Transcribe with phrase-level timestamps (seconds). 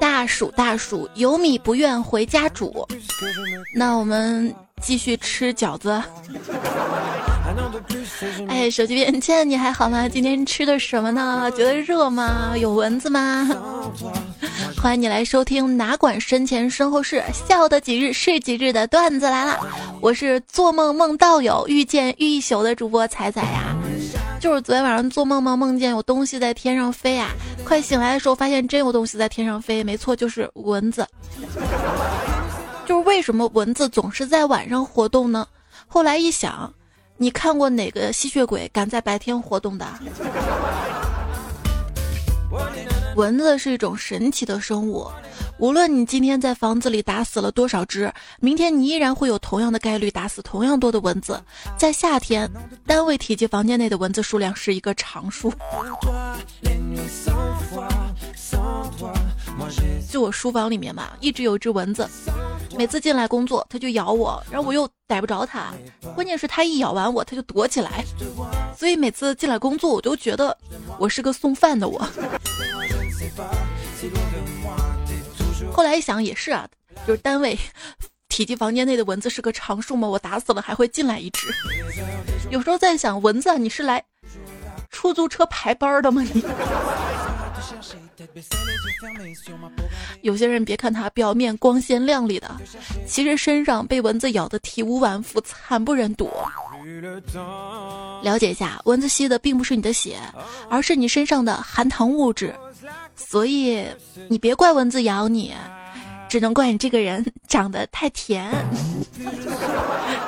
[0.00, 2.86] 大暑大暑，有米不愿回家煮。
[3.74, 6.02] 那我们继续吃饺子。
[8.48, 10.08] 哎，手机边亲，你还好吗？
[10.08, 11.50] 今天吃的什么呢？
[11.56, 12.56] 觉得热吗？
[12.56, 13.48] 有蚊子吗？
[14.80, 19.58] 欢迎你来收听，哪管身前身后事，笑得几日是几日的段子来了。
[20.00, 23.71] 我是做梦梦到有遇见遇一宿的主播彩彩呀，
[24.42, 27.30] 就是昨天晚上做梦梦梦见有东西在天上飞啊，
[27.64, 31.06] 快醒来的时候发现真有东西在天上飞，没错，就是蚊子。
[32.84, 35.46] 就是为什么蚊子总是在晚上活动呢？
[35.86, 36.74] 后来一想，
[37.18, 39.86] 你看过哪个吸血鬼敢在白天活动的？
[43.14, 45.06] 蚊子是一种神奇的生物，
[45.58, 51.40] 无论你今天在房子里打死了多少只，明天你依然会有同样的概率打死同样多的蚊子。
[51.76, 52.50] 在夏天，
[52.86, 55.52] 单位体积房间内的蚊子数量是一个常数。
[60.10, 62.08] 就我书房里面嘛，一直有一只蚊子，
[62.76, 65.72] 每次进来工作，它就咬我，然后我又逮不着它，
[66.14, 68.04] 关键是它一咬完我，它就躲起来，
[68.76, 70.56] 所以每次进来工作，我都觉得
[70.98, 71.98] 我是个送饭的我。
[75.72, 76.68] 后来一想也是啊，
[77.06, 77.58] 就是单位
[78.28, 81.48] 体积房间内的蚊子是个常数嘛，我打死了还会进来一只。
[82.50, 84.04] 有时候在想，蚊子你是来
[84.90, 86.22] 出租车排班的吗？
[86.22, 86.44] 你？
[90.22, 92.50] 有些人别看他表面光鲜亮丽的，
[93.06, 96.30] 其实身上被蚊子咬得体无完肤，惨不忍睹。
[98.22, 100.18] 了解一下，蚊子吸的并不是你的血，
[100.68, 102.54] 而是你身上的含糖物质，
[103.16, 103.84] 所以
[104.28, 105.52] 你别怪蚊子咬你。
[106.32, 108.50] 只能怪你这个人长得太甜。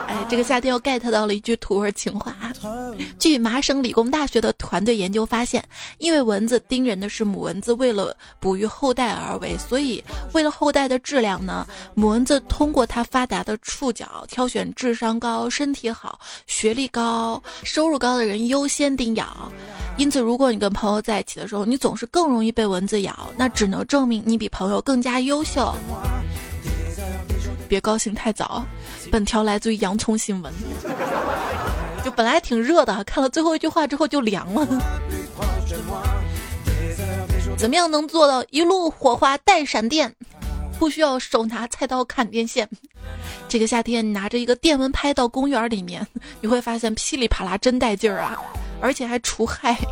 [0.06, 2.36] 哎，这个夏天又 get 到了一句土味情话。
[3.18, 5.64] 据麻省理工大学的团队研究发现，
[5.96, 19.50] 因为蚊子叮人的是母蚊子，为了哺育后代而为，所以为了后代的质量呢，母蚊子通过它发达的触角挑选智商高、身体好、学历高、收入高的人优先叮咬。
[19.96, 25.74] 因此，如果你跟朋友在一起的时候，你总是更容易被蚊子咬，那只能证明你比朋友更加优秀。
[27.68, 28.64] 别高兴太早，
[29.10, 30.52] 本条来自于洋葱新闻。
[32.04, 34.66] 就本来挺热的，看了最后一句话之后就凉了。
[37.56, 40.12] 怎么样能做到一路火花带闪电，
[40.78, 42.68] 不需要手拿菜刀砍电线？
[43.48, 46.06] 这个夏天，你拿着一个电蚊拍到公园里面，
[46.40, 48.36] 你会发现噼里啪啦真带劲儿啊！
[48.80, 49.76] 而且还除害。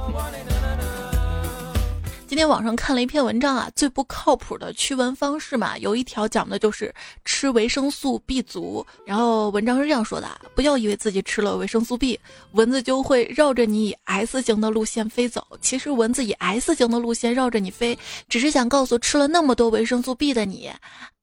[2.26, 6.90] 今天网上看了一篇文章啊，最不靠谱的驱蚊方式嘛，有一条讲的就是
[7.26, 8.86] 吃维生素 B 族。
[9.04, 12.18] 然后文章是这样说的：不要以为自己吃了维生素 B，
[12.52, 15.46] 蚊子就会绕着你以 S 型的路线飞走。
[15.60, 17.98] 其实蚊子以 S 型的路线绕着你飞，
[18.30, 20.70] 只是想告诉吃了那么多维生素 B 的你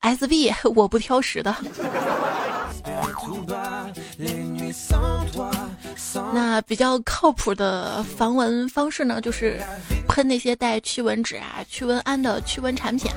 [0.02, 1.56] ，SB 我不挑食的。
[6.62, 9.60] 比较靠谱的防蚊方式呢，就是
[10.08, 13.12] 喷那些带驱蚊酯啊、驱蚊胺的驱蚊产品。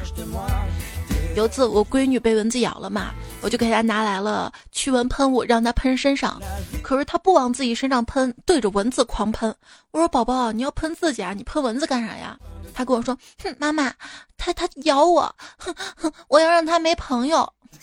[1.34, 6.38] 有次我闺女被蚊子咬了嘛，我就给她拿来了驱蚊喷雾，让她喷身上。
[6.82, 9.54] 可是她不往自己身上喷，对着蚊子狂喷。
[9.92, 12.36] 我说：“宝宝，你要喷自己啊，你喷蚊子干啥呀？”
[12.74, 13.92] 她跟我说：“哼，妈妈，
[14.36, 17.50] 它它咬我，哼哼，我要让她没朋友。”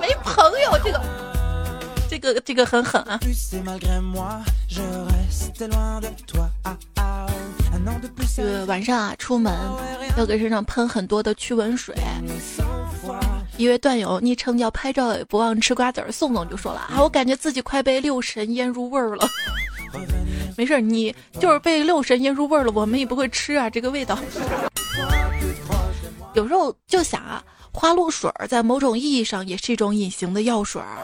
[0.00, 1.00] 没朋友，这个，
[2.08, 3.20] 这个，这个很狠啊！
[8.34, 9.54] 这个晚上啊，出门
[10.16, 11.94] 要给身上喷很多的驱蚊水。
[13.56, 19.28] 一位段友昵称叫拍照也不忘吃瓜子儿，宋总就说了啊，我感觉自己快被六神腌入味儿了。
[20.56, 24.18] 没事，你就是被六神腌入味儿了，我们也不会吃啊，这个味道。
[26.34, 27.44] 有时候就想啊。
[27.70, 30.98] 花露水在某种意义上也是一种隐形的药水儿。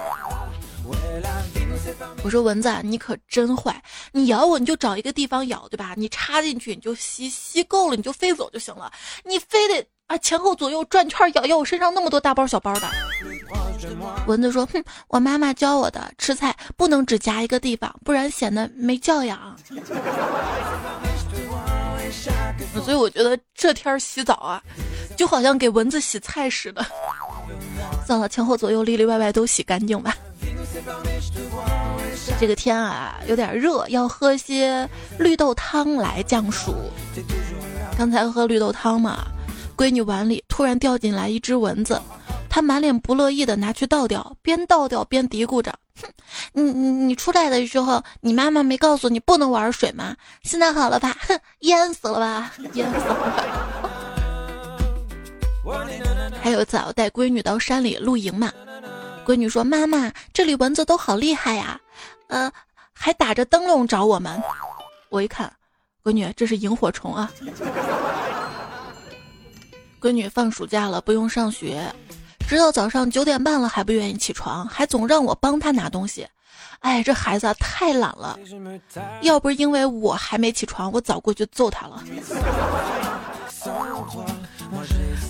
[2.23, 3.83] 我说蚊子，你可真坏！
[4.13, 5.95] 你咬我，你就找一个地方咬，对吧？
[5.97, 8.91] 你插进去，你就吸，吸够了你就飞走就行了。
[9.25, 12.89] 你非得啊前后左右转圈咬，咬我身上那么多大包小包的。
[14.27, 19.57] 蚊子说：“哼，我妈妈教我的，吃菜不能只夹一个地方，不然显得没教养。”
[22.83, 24.63] 所以我觉得这天洗澡啊。
[25.17, 26.85] 就好像给蚊子洗菜似的，
[28.05, 30.17] 算了，前后左右里里外外都洗干净吧。
[32.39, 34.89] 这个天啊，有点热，要喝些
[35.19, 36.75] 绿豆汤来降暑。
[37.97, 39.25] 刚才喝绿豆汤嘛，
[39.77, 42.01] 闺女碗里突然掉进来一只蚊子，
[42.49, 46.09] 她满脸不乐意的拿去倒掉，边倒掉边嘀咕着：“哼，
[46.55, 50.17] 你你你出来的时候，你妈妈没告诉你不能玩水吗？
[50.43, 51.17] 现在好了吧？
[51.29, 52.53] 哼， 淹死了吧？
[52.75, 53.91] 淹死了。
[56.41, 58.53] 还有一次，我带闺女到山里露营嘛，
[59.25, 61.81] 闺女说：“妈妈，这里蚊子都好厉害呀，
[62.29, 62.53] 呃，
[62.93, 64.41] 还打着灯笼找我们。”
[65.09, 65.51] 我一看，
[66.03, 67.31] 闺女，这是萤火虫啊。
[70.01, 71.91] 闺女放暑假了，不用上学，
[72.47, 76.27] 直到早上九点半了还不愿意起床，还总让我帮她拿东西。
[76.81, 78.39] 哎，这孩子太懒了，
[79.23, 82.05] 要不是因为我还没起床，我早过去揍他了。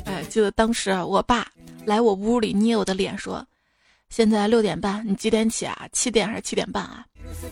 [0.06, 1.46] 哎，记得当时我爸
[1.84, 3.46] 来我屋里捏我的脸说
[4.10, 5.86] ：“现在六点半，你几点起啊？
[5.92, 7.04] 七点还是七点半啊？”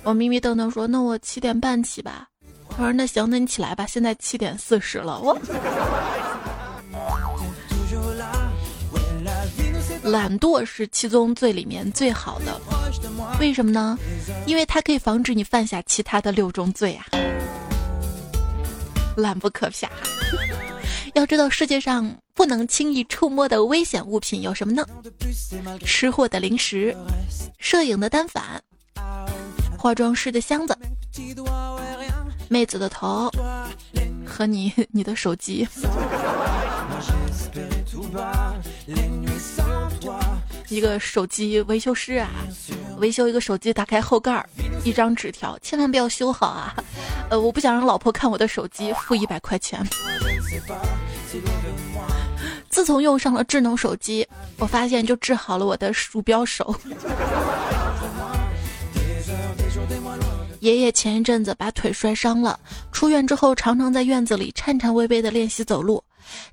[0.04, 2.26] 我迷迷瞪瞪说：“那我七点半起吧。”
[2.76, 3.86] 他说：“那行，那你起来吧。
[3.86, 5.38] 现在七点四十了。”我。
[10.02, 12.60] 懒惰是七宗罪里面最好的，
[13.38, 13.96] 为什么呢？
[14.46, 17.06] 因为它可以防止你犯下其他的六宗罪啊！
[19.16, 19.88] 懒不可怕。
[21.14, 24.86] 要知道世界上不能轻易触摸的危险物品有什么呢？
[25.84, 26.96] 吃货的零食，
[27.58, 28.62] 摄影的单反，
[29.76, 30.76] 化妆师的箱子，
[32.48, 33.30] 妹子的头，
[34.26, 35.68] 和你你的手机。
[40.68, 42.30] 一个手机维修师啊，
[42.96, 44.48] 维修一个手机，打开后盖儿，
[44.82, 46.74] 一张纸条，千万不要修好啊！
[47.28, 49.86] 呃，我不想让老婆看我的手机，付一百块钱。
[52.68, 54.26] 自从用上了智能手机，
[54.58, 56.74] 我发现就治好了我的鼠标手。
[60.60, 62.58] 爷爷前一阵子把腿摔伤了，
[62.92, 66.02] 出院之后常常在院子里颤颤巍巍地练习走路。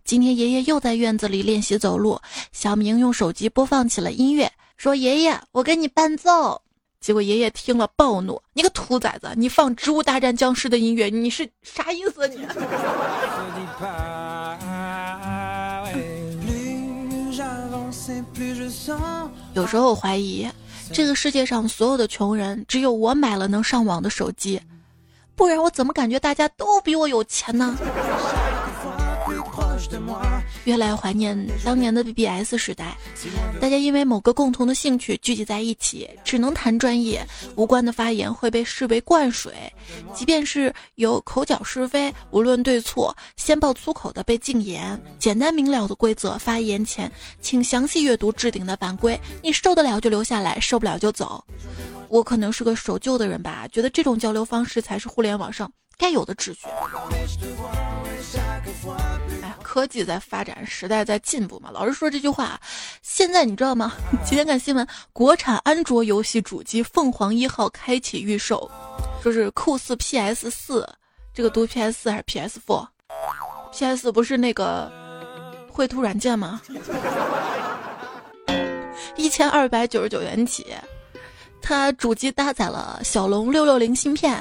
[0.04, 2.20] 今天爷爷又在院子里练习走路，
[2.52, 6.60] 小明用手机播放起了音乐，说：“爷爷，我给你伴奏。”
[7.00, 12.40] 结果爷爷听了暴怒：“你个兔崽子，你放《植物大战僵尸》的音乐，你是啥意思你？”
[19.60, 20.50] 有时候我怀疑，
[20.94, 24.62] 这个世界上所有的穷人，只有我买了能上网的手机，
[25.36, 27.76] 不然我怎么感觉大家都比我有钱呢？
[30.70, 31.36] 越来越怀念
[31.66, 32.96] 当年的 BBS 时代，
[33.60, 37.26] 大家因为某个共同的兴趣聚集在一起，只能谈专业，
[37.56, 39.52] 无关的发言会被视为灌水，
[40.14, 45.02] 即便是有口角是非，无论对错，先爆粗口的被禁言。
[45.18, 47.12] 简单明了的规则，发言前
[47.42, 51.44] 请详细阅读置顶的版规，你受得了就留下来，受不了就走。
[52.10, 56.68] 我可能是个守旧的人吧，觉得这种交流方式才是互联网上该有的秩序。
[59.70, 61.70] 科技在发展，时代在进步嘛。
[61.72, 62.60] 老实说这句话，
[63.04, 63.94] 现在你知道吗？
[64.26, 68.68] 今天看新闻，国产安卓游戏主机凤凰一号开启预售，
[69.22, 70.90] 说是酷似 PS 四，
[71.36, 74.92] 这个读 PS 四还是 PS Four？PS 不是那个
[75.72, 76.60] 绘图软件吗？
[79.16, 80.66] 一千二百九十九元起，
[81.62, 84.36] 它主机搭载了骁龙六六零芯片，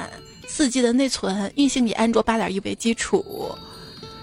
[0.46, 3.54] 四 G 的内存，运行以安卓八点一为基础。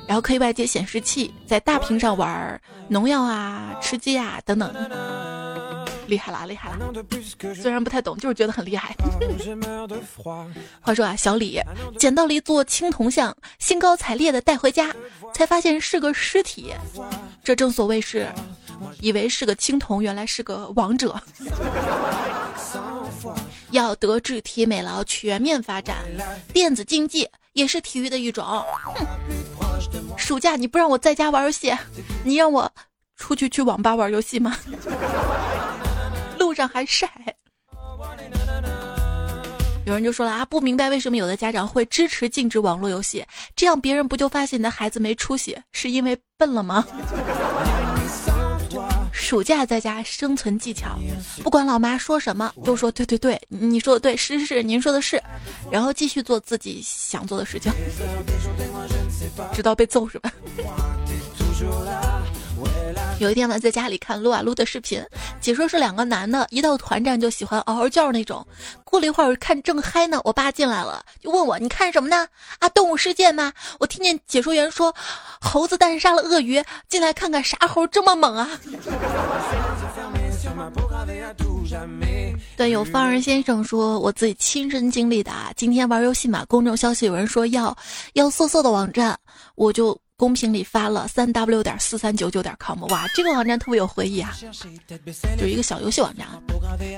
[0.08, 4.72] 然后可以外接显示器，在大屏上玩农药啊、吃鸡啊等等，
[6.08, 6.78] 厉害啦，厉害啦！
[7.56, 8.96] 虽然不太懂，就是觉得很厉害。
[10.80, 11.60] 话说啊，小李
[11.98, 14.94] 捡到了一座青铜像，兴高采烈的带回家，
[15.34, 16.72] 才发现是个尸体。
[17.44, 18.28] 这正所谓是，
[19.02, 21.20] 以为是个青铜，原来是个王者。
[23.72, 25.98] 要德智体美劳全面发展，
[26.54, 28.46] 电子竞技也是体育的一种。
[28.46, 29.06] 哼。
[30.18, 31.74] 暑假你不让我在家玩游戏，
[32.24, 32.72] 你让我
[33.18, 34.58] 出去去网吧玩游戏吗？
[36.40, 37.10] 路上还晒。
[39.86, 43.24] 有人就说了啊，不明白为什么有的家长会支持禁止网络游戏，
[43.56, 46.84] 这样别人不就发现你的孩子没出息，是因为笨了吗？
[49.12, 50.98] 暑假在家生存技巧，
[51.44, 55.22] 不管老妈说什么，都说对对对，你说的对，是是是，您说的是，
[55.72, 57.72] 然后继续做自己想做的事情，
[59.54, 60.32] 直到被揍是吧？
[63.20, 65.02] 有一天呢在家里看撸啊撸的视频，
[65.40, 68.46] 解说是两个男的，一到团战就喜欢嗷嗷叫那种。
[68.84, 72.28] 过了一会儿看正嗨呢，我爸进来了，就问我你看什么呢？
[72.60, 73.54] 啊，动物世界吗？
[73.80, 74.94] 我听见解说员说
[75.40, 78.50] 猴子单杀了鳄鱼，进来看看啥猴这么猛啊？
[82.58, 85.52] 对，有方儿先生说我自己亲身经历的啊。
[85.56, 87.76] 今天玩游戏嘛，公众消息有人说要
[88.14, 89.18] 要色色的网站，
[89.56, 96.26] 我就公屏里发了三 w 点四三九九点 com，哇，这个网站特别有回忆啊，就是一个小游戏网站。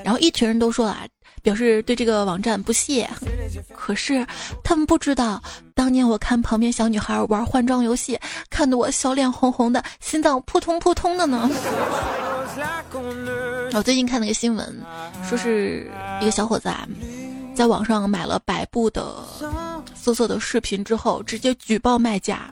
[0.04, 1.04] 然后一群人都说啊，
[1.42, 3.10] 表示对这个网站不屑。
[3.74, 4.24] 可是
[4.62, 5.42] 他们不知道，
[5.74, 8.16] 当年我看旁边小女孩玩换装游戏，
[8.50, 11.50] 看得我小脸红红的，心脏扑通扑通的呢。
[13.74, 14.80] 我最近看那个新闻，
[15.28, 16.86] 说是一个小伙子啊，
[17.54, 19.16] 在网上买了百步的。
[20.08, 22.50] 色色的视频之后，直接举报卖家。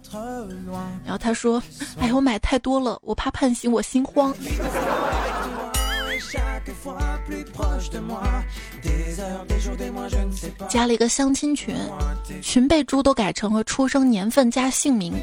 [1.03, 1.63] 然后他说
[1.99, 4.35] ：“哎，我买太多了，我怕判刑，我心慌。”
[10.69, 11.75] 加了一个相亲群，
[12.43, 15.15] 群备注都改成了出生年份加姓名，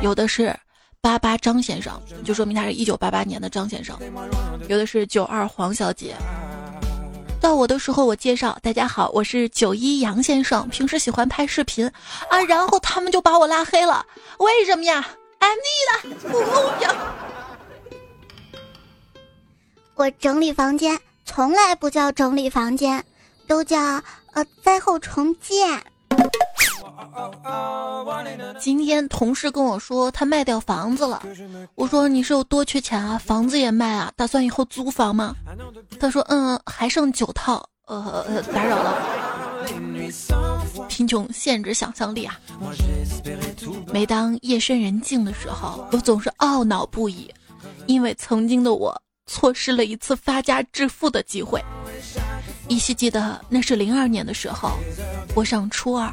[0.00, 0.56] 有的是
[1.02, 3.96] 八八张先生，就说明他是一九八八年的张先生；
[4.66, 6.14] 有的是九二黄小姐。
[7.46, 11.88] 到我的时候，我介绍大家好，我是九一杨先生，平时喜欢拍视频
[12.28, 14.04] 啊，然后他们就把我拉黑了，
[14.38, 15.06] 为什么呀？
[15.38, 16.88] 安妮的，不公平。
[19.94, 23.04] 我整理房间从来不叫整理房间，
[23.46, 23.78] 都叫
[24.32, 25.80] 呃灾后重建。
[28.58, 31.22] 今天同事跟我说他卖掉房子了，
[31.74, 33.18] 我说你是有多缺钱啊？
[33.18, 34.12] 房子也卖啊？
[34.16, 35.34] 打算以后租房吗？
[36.00, 38.96] 他说嗯，还剩九套，呃呃，打扰了。
[40.88, 42.38] 贫穷限制想象力啊！
[43.92, 47.32] 每当夜深人静的时候，我总是懊恼不已，
[47.86, 51.62] 因为曾经的我错失了一次发家致富的机会。
[52.68, 54.72] 依稀记得那是零二年的时候，
[55.34, 56.12] 我上初二。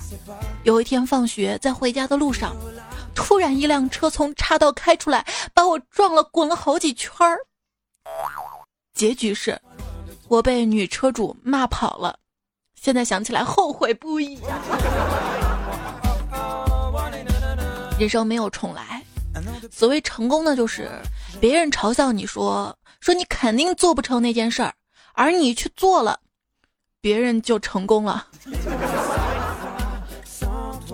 [0.63, 2.55] 有一天放学在回家的路上，
[3.15, 7.39] 突然一辆车从岔道开出来，把我撞了，滚了好几圈儿。
[8.93, 9.59] 结局是，
[10.27, 12.17] 我被女车主骂跑了。
[12.79, 14.39] 现在想起来后悔不已。
[17.97, 19.03] 人生没有重来，
[19.71, 20.91] 所谓成功呢，就是
[21.41, 24.73] 别人嘲笑你说说你肯定做不成那件事儿，
[25.13, 26.19] 而你去做了。
[27.03, 28.25] 别人就成功了，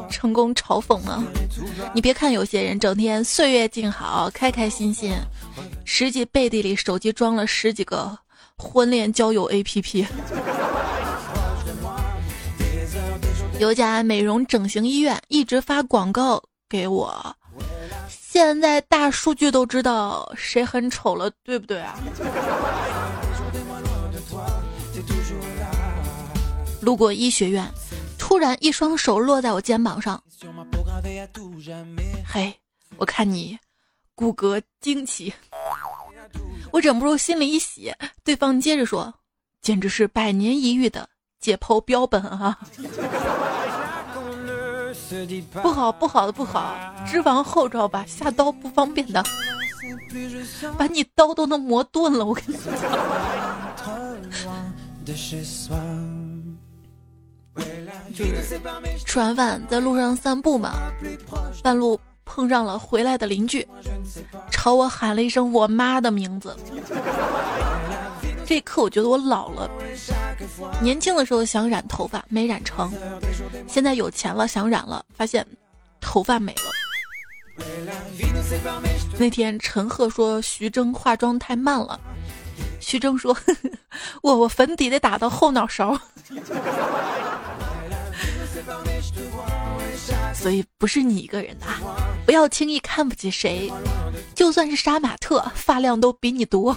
[0.09, 1.23] 成功嘲讽呢？
[1.93, 5.13] 你别看有些人整天岁月静好，开开心心，
[5.85, 8.17] 实际背地里手机装了十几个
[8.57, 10.07] 婚恋交友 APP。
[13.59, 17.35] 有家美容整形医院一直发广告给我，
[18.09, 21.95] 现在大数据都知道谁很丑了，对不对啊？
[26.89, 27.71] 路过医学院，
[28.17, 30.19] 突然一双手落在我肩膀上。
[32.25, 32.51] 嘿，
[32.97, 33.55] 我看你
[34.15, 35.31] 骨骼惊奇，
[36.71, 37.93] 我忍不住心里一喜。
[38.23, 39.13] 对方接着说
[39.61, 41.07] ：“简直是百年一遇的
[41.39, 42.57] 解剖标本啊！”
[45.61, 49.23] 不好，不好的不好，脂肪厚着吧，下刀不方便的，
[50.75, 52.25] 把你刀都能磨钝了。
[52.25, 52.73] 我跟你讲。
[58.13, 58.59] 就是
[59.05, 60.73] 吃完饭在路上散步嘛，
[61.63, 63.67] 半路碰上了回来的邻居，
[64.51, 66.55] 朝我喊了一声我妈的名字。
[68.45, 69.69] 这一刻我觉得我老了。
[70.81, 72.91] 年轻的时候想染头发没染成，
[73.67, 75.45] 现在有钱了想染了，发现
[76.01, 76.61] 头发没了。
[79.17, 81.99] 那天陈赫说徐峥化妆太慢了，
[82.79, 83.35] 徐峥说
[84.21, 85.99] 我我粉底得打到后脑勺。
[90.33, 91.65] 所以不是你一个人的，
[92.25, 93.71] 不要轻易看不起谁，
[94.33, 96.75] 就算是杀马特，发量都比你多。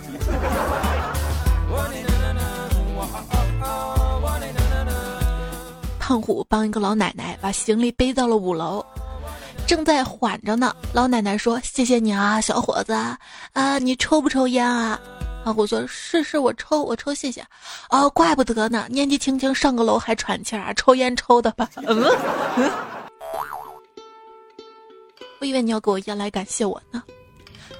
[6.00, 8.84] 胖虎帮一个老奶奶把行李背到了五楼，
[9.66, 10.74] 正在缓着呢。
[10.92, 12.92] 老奶奶说：“谢谢你啊，小伙子
[13.52, 14.98] 啊，你抽不抽烟啊？”
[15.44, 17.44] 胖虎说：“是是，我抽，我抽，谢谢。”
[17.90, 21.68] 哦，怪不得呢，年纪轻轻上个楼还喘气儿，啊抽烟抽的吧？
[21.76, 22.02] 嗯
[22.56, 22.70] 嗯。
[25.40, 27.02] 我以为你要给我烟来感谢我呢。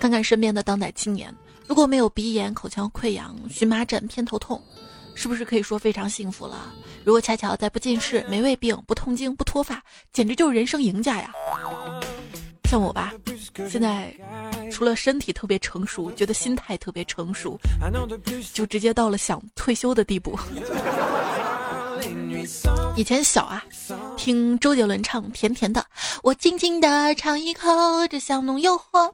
[0.00, 1.32] 看看身边的当代青年，
[1.68, 4.60] 如果没有鼻炎、口腔溃疡、荨麻疹、偏头痛，
[5.14, 6.72] 是不是可以说非常幸福了？
[7.04, 9.80] 如果恰巧在不近视、没胃病、不痛经、不脱发，
[10.12, 11.32] 简直就是人生赢家呀！
[12.72, 13.12] 像我吧，
[13.68, 14.10] 现在
[14.70, 17.60] 除了身体特别成熟，觉得心态特别成熟，
[18.54, 20.38] 就直接到了想退休的地步。
[22.96, 23.62] 以前小啊，
[24.16, 25.82] 听周杰伦唱《甜甜的》，
[26.22, 27.68] 我轻轻的尝一口，
[28.08, 29.12] 这香浓诱惑，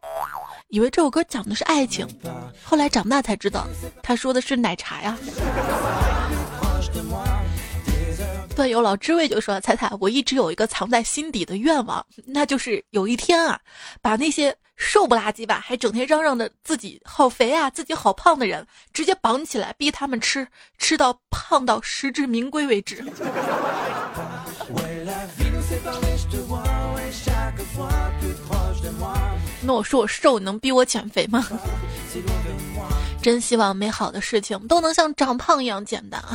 [0.69, 2.07] 以为这首歌讲的是爱情，
[2.63, 3.67] 后来长大才知道，
[4.05, 5.19] 他说的是奶茶呀。
[8.59, 13.61] 段友老知味就说：“彩彩，我一直有一个藏在心底的愿望， 那就是有一天啊，
[14.03, 20.45] 把那些瘦不拉几吧，还整天嚷嚷的自己好肥啊，自己好胖的人，直接绑起来，逼他们吃，
[20.77, 22.97] 吃到胖到实至名归为止。
[29.63, 31.47] ”那我说我瘦，你能逼我减肥吗？
[33.29, 36.35] 真希望美好的事情都能像长胖一样简单啊！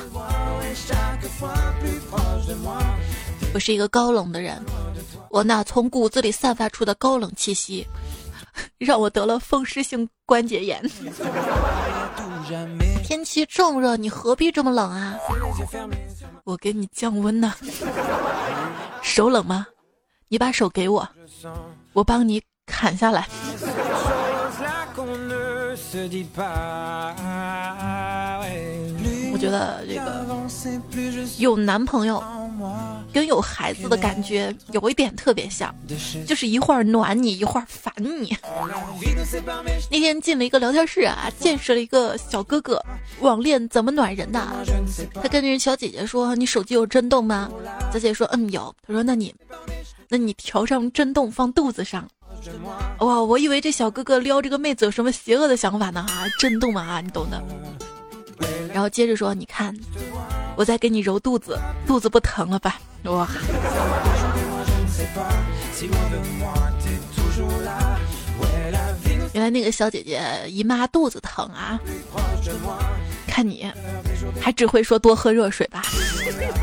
[3.51, 4.63] 我是一个高冷的人，
[5.31, 7.83] 我那从骨子里散发出的高冷气息，
[8.77, 10.87] 让我得了风湿性关节炎。
[13.03, 15.17] 天气这么热，你何必这么冷啊？
[16.43, 17.55] 我给你降温呢。
[19.01, 19.65] 手冷吗？
[20.27, 21.09] 你把手给我，
[21.93, 23.27] 我帮你砍下来。
[29.31, 30.25] 我觉得这个
[31.37, 32.23] 有男朋友
[33.13, 35.73] 跟有孩子的感觉有一点特别像，
[36.25, 38.35] 就是一会儿暖你，一会儿烦你。
[39.91, 42.83] 那天进了一个聊天室啊，见识了一个小哥哥
[43.19, 44.39] 网恋怎么暖人的。
[45.21, 47.51] 他跟人小姐姐说：“你手机有震动吗？”
[47.93, 49.33] 小姐姐说：“嗯，有。”他说：“那你，
[50.09, 52.07] 那你调上震动放肚子上。”
[52.99, 56.05] 哇，我以为这小哥哥撩这个妹子有什么邪恶的想法呢？
[56.09, 57.41] 啊，震动啊，你懂的。
[58.73, 59.73] 然后接着说，你看，
[60.55, 62.79] 我在给你揉肚子，肚子不疼了吧？
[63.03, 63.27] 哇！
[69.33, 71.79] 原来那个小姐姐姨妈肚子疼啊！
[73.27, 73.65] 看你
[74.39, 75.81] 还只会说多喝热水吧？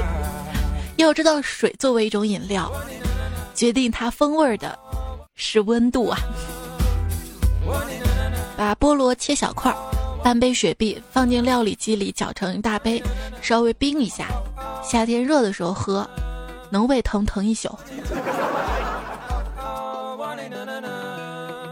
[0.96, 2.70] 要知道，水作为一种饮料，
[3.54, 4.78] 决定它风味的。
[5.42, 6.18] 是温度啊！
[8.58, 9.74] 把菠萝切小块，
[10.22, 13.02] 半杯雪碧放进料理机里搅成一大杯，
[13.40, 14.28] 稍微冰一下。
[14.84, 16.08] 夏天热的时候喝，
[16.70, 17.74] 能胃疼疼一宿。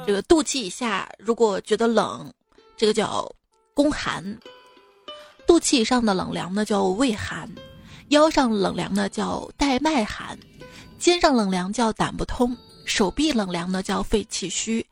[0.07, 2.33] 这个肚脐以下如果觉得冷，
[2.75, 3.31] 这个叫
[3.75, 4.25] 宫寒；
[5.47, 7.47] 肚脐以上的冷凉呢叫胃寒；
[8.09, 10.35] 腰上冷凉呢叫带脉寒；
[10.99, 12.57] 肩上冷凉叫胆不通。
[12.88, 14.85] 手臂冷凉呢叫肺气虚，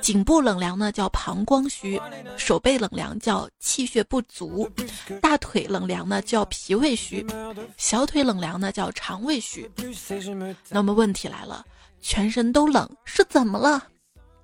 [0.00, 2.00] 颈部冷凉呢叫膀胱虚，
[2.38, 4.70] 手背冷凉叫气血不足，
[5.20, 7.26] 大腿冷凉呢叫脾胃虚，
[7.76, 9.68] 小腿冷凉呢叫肠胃虚。
[10.68, 11.64] 那么问题来了，
[12.00, 13.82] 全身都冷是怎么了？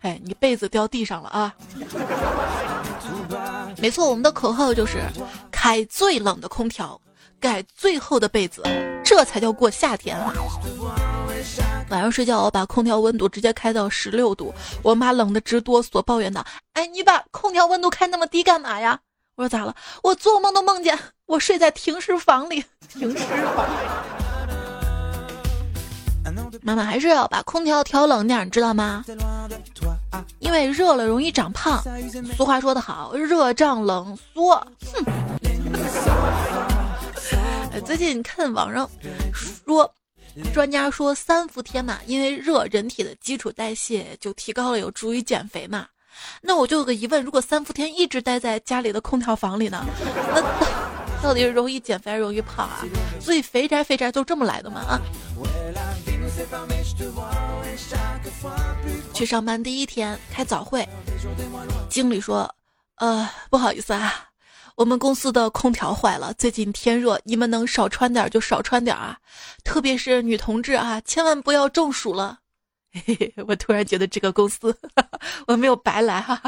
[0.00, 1.55] 哎，你被子掉地上了啊！
[3.79, 4.98] 没错，我们的口号就是
[5.53, 7.00] 开最冷的空调，
[7.38, 8.62] 盖最厚的被子，
[9.05, 10.35] 这才叫过夏天啊！
[11.90, 18.98] 晚上睡觉，我把空调温度直接开到十六度，我妈冷得直哆嗦，抱怨道：“哎，你把空调温度开那么低干嘛呀？”
[19.35, 19.74] 我说：“咋了？
[20.03, 22.64] 我做梦都梦见我睡在停尸房里。
[22.88, 23.24] ”停尸
[23.57, 23.66] 房。
[26.62, 29.05] 妈妈还是要把空调调冷点，你知道吗？
[30.38, 31.83] 因为热了容易长胖。
[32.37, 34.55] 俗话说得好，热胀冷缩。
[34.94, 35.05] 哼。
[37.85, 38.88] 最近看网上
[39.66, 39.92] 说。
[40.53, 45.87] 专家说三伏天嘛，因为热，人体的基础代谢就提高了，有助于减肥嘛。
[46.40, 49.85] 那我就有个疑问，如果三伏天一直待在家里的空调房里呢？
[50.35, 52.85] 那到底是容易减肥还是容易胖啊？
[53.21, 55.01] 所以肥宅肥宅都这么来的嘛啊！
[59.12, 60.88] 去上班第一天开早会，
[61.88, 62.53] 经理说
[62.97, 64.30] ：“呃，不好意思啊。”
[64.81, 69.14] 我们公司的空调坏了，最近天热，你们能少穿点就少穿点啊，
[69.62, 72.38] 特别是女同志啊，千万不要中暑了。
[73.05, 74.75] 嘿嘿，我突然觉得这个公司
[75.47, 76.40] 我没有白来哈。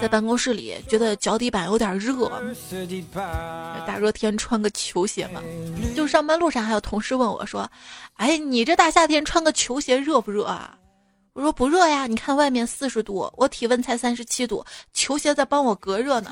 [0.00, 2.26] 在办公室里觉得脚底板有点热，
[3.86, 5.42] 大热天穿个球鞋嘛。
[5.94, 7.70] 就上班路上还有同事问我说
[8.16, 10.78] ：“哎，你这大夏天穿个球鞋热不热啊？”
[11.36, 16.30] 我说不热呀，你看外面四十度，我体温才三十七度，球鞋在帮我隔热呢。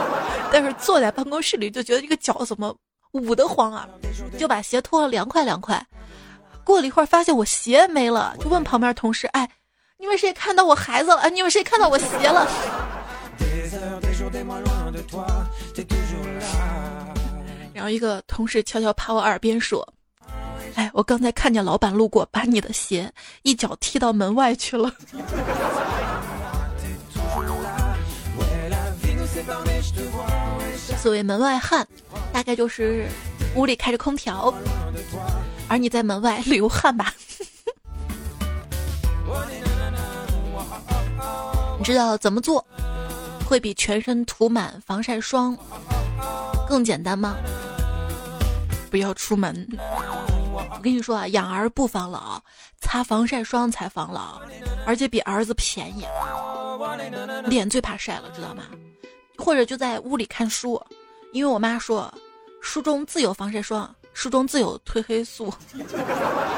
[0.50, 2.74] 但是坐在办公室里就觉得这个脚怎么
[3.12, 3.86] 捂得慌啊，
[4.38, 5.86] 就把鞋脱了凉快凉快。
[6.64, 9.46] 过了一会儿发现我鞋没了，就问旁边同事：“哎，
[9.98, 11.28] 你们谁看到我孩子了？
[11.28, 12.48] 你们谁看到我鞋了？”
[17.74, 19.86] 然后一个同事悄悄趴我耳边说。
[20.76, 23.10] 哎，我刚才看见老板路过，把你的鞋
[23.42, 24.92] 一脚踢到门外去了。
[30.98, 31.86] 所谓门外汉，
[32.32, 33.06] 大概就是
[33.54, 34.52] 屋里开着空调，
[35.66, 37.14] 而你在门外流汗吧。
[41.78, 42.66] 你知道怎么做
[43.46, 45.56] 会比全身涂满防晒霜
[46.68, 47.36] 更简单吗？
[48.96, 49.68] 不要出门。
[49.76, 52.42] 我跟你说啊，养儿不防老，
[52.80, 54.40] 擦防晒霜才防老，
[54.86, 56.06] 而且比儿子便宜。
[57.46, 58.62] 脸最怕晒了，知道吗？
[59.36, 60.82] 或者就在屋里看书，
[61.32, 62.10] 因为我妈说，
[62.62, 65.52] 书中自有防晒霜，书中自有褪黑素。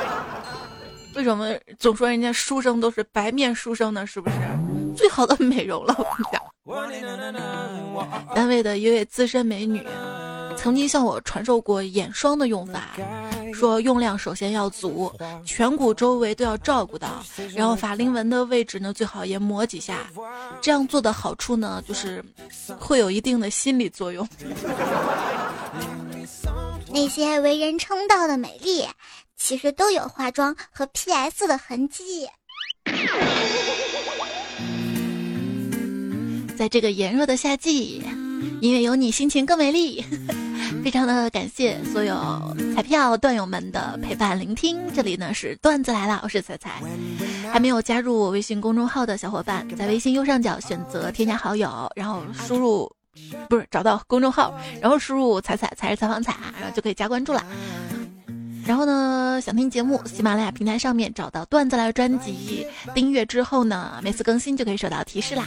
[1.17, 4.07] 为什么总说人家书生都是白面书生呢？
[4.07, 4.37] 是不是
[4.97, 5.93] 最好的美容了？
[6.63, 9.85] 我跟你讲，单位的一位资深美女。
[10.61, 12.97] 曾经向我传授过眼霜的用法，
[13.55, 15.11] 说用量首先要足，
[15.47, 20.11] 颧骨周围都要照顾到，然后法令纹的位置呢最好也抹几下。
[20.61, 22.23] 这样做的好处呢，就是
[22.79, 24.29] 会有一定的心理作用。
[26.93, 28.85] 那些为人称道的美丽，
[29.37, 32.29] 其实都有化妆和 PS 的痕迹。
[36.57, 38.03] 在这个炎热的夏季，
[38.61, 40.05] 因为有你，心情更美丽。
[40.89, 42.17] 非常的感谢所有
[42.75, 46.81] 彩票段友们的陪伴聆听，这里呢是段子来了，我是彩彩。
[47.53, 52.91] 还没有加入我微信公众号的小伙伴，在微信右上角选择添加好友，然后输入，
[53.51, 57.45] 不是找到公众号，然后输入彩彩才是采访彩，然后就可以加关注了。
[58.65, 65.45] 然后呢，想听节目，喜马拉雅平台上面找到段子来专辑，订阅之后呢，每次更新就可以收到提示啦。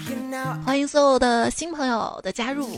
[0.64, 2.70] 欢迎所有的新朋友的加入。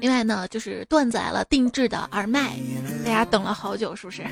[0.00, 2.56] 另外呢，就是段子来了定制的耳麦，
[3.04, 4.24] 大家等了好久，是不是？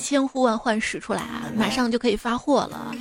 [0.00, 2.92] 千呼万唤始出来啊，马上就可以发货了。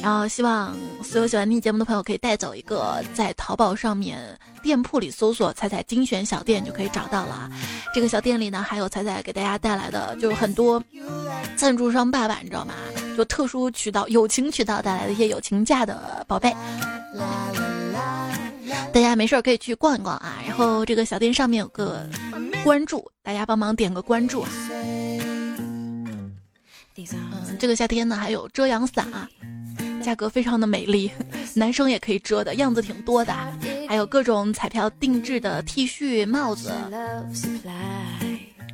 [0.00, 4.18] 然后希望所有喜欢听节目的朋友可以带走一个，在淘宝上面
[4.62, 7.50] 店铺里搜索“彩彩精选小店”就可以找到了。
[7.94, 10.82] 这个小店里呢，还有彩彩给大家带来的，就是很多
[11.56, 12.74] 赞助商爸爸，你知道吗？
[13.16, 16.54] 就特殊渠道、友情渠道带来的一些友情价的宝贝。
[18.92, 22.08] 大家没事儿可以去逛一逛啊，然后这个小店上面有个
[22.62, 24.50] 关注，大家帮忙点个关注啊。
[25.58, 26.34] 嗯，
[27.58, 29.28] 这个夏天呢还有遮阳伞啊，
[30.02, 31.10] 价格非常的美丽，
[31.54, 33.34] 男生也可以遮的，样子挺多的，
[33.88, 36.72] 还有各种彩票定制的 T 恤、帽子，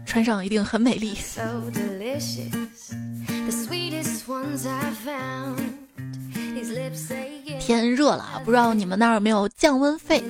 [0.05, 1.17] 穿上一定很美丽。
[7.59, 10.23] 天热了，不知道你们那儿有没有降温费？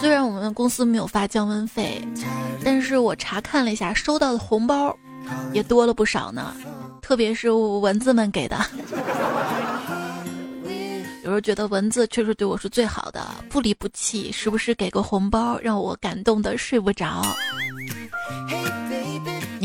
[0.00, 2.06] 虽然我们公司没有发降温费，
[2.64, 4.96] 但是我查看了一下，收到的红包
[5.52, 6.54] 也多了不少呢，
[7.00, 8.58] 特别是蚊子们给的。
[11.22, 17.22] 有时候觉得蚊子确实对我是最好的，不离不弃，时不时给个红包，让我感动的睡不着。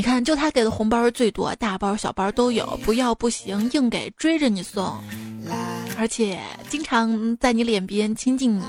[0.01, 4.99] 你看，就他给的红包最多，大包小包都有，不要不行，硬给追着你送，
[5.95, 8.63] 而且经常在你脸边亲近你，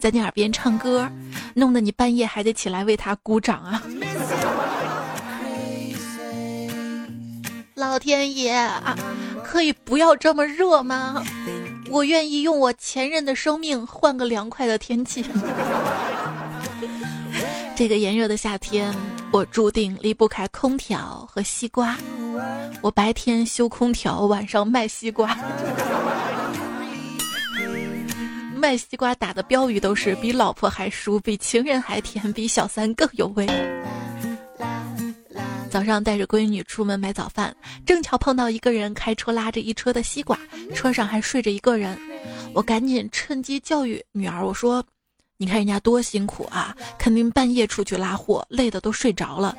[0.00, 1.06] 在你耳边唱歌，
[1.52, 3.82] 弄得你半夜还得起来为他鼓掌啊！
[7.74, 8.96] 老天爷啊，
[9.44, 11.22] 可以不要这么热吗？
[11.90, 15.22] 我愿意用我前任的生命换个凉快的天气。
[17.76, 18.90] 这个炎热的夏天，
[19.30, 21.96] 我注定离不开空调和西瓜。
[22.80, 25.36] 我白天修空调，晚上卖西瓜。
[28.56, 33.46] 卖西瓜打的标语都是“比老婆还熟，比情人还甜，比小三更有味”。
[35.70, 40.38] 早上带着闺女出门买早饭，正巧碰到一个人开车拉着一车的西瓜，
[40.74, 41.96] 车上还睡着一个人。
[42.54, 44.82] 我赶紧趁机教育女儿，我说。
[45.40, 49.56] 你看人家多辛苦啊，肯定半夜出去拉货，累的都睡着了。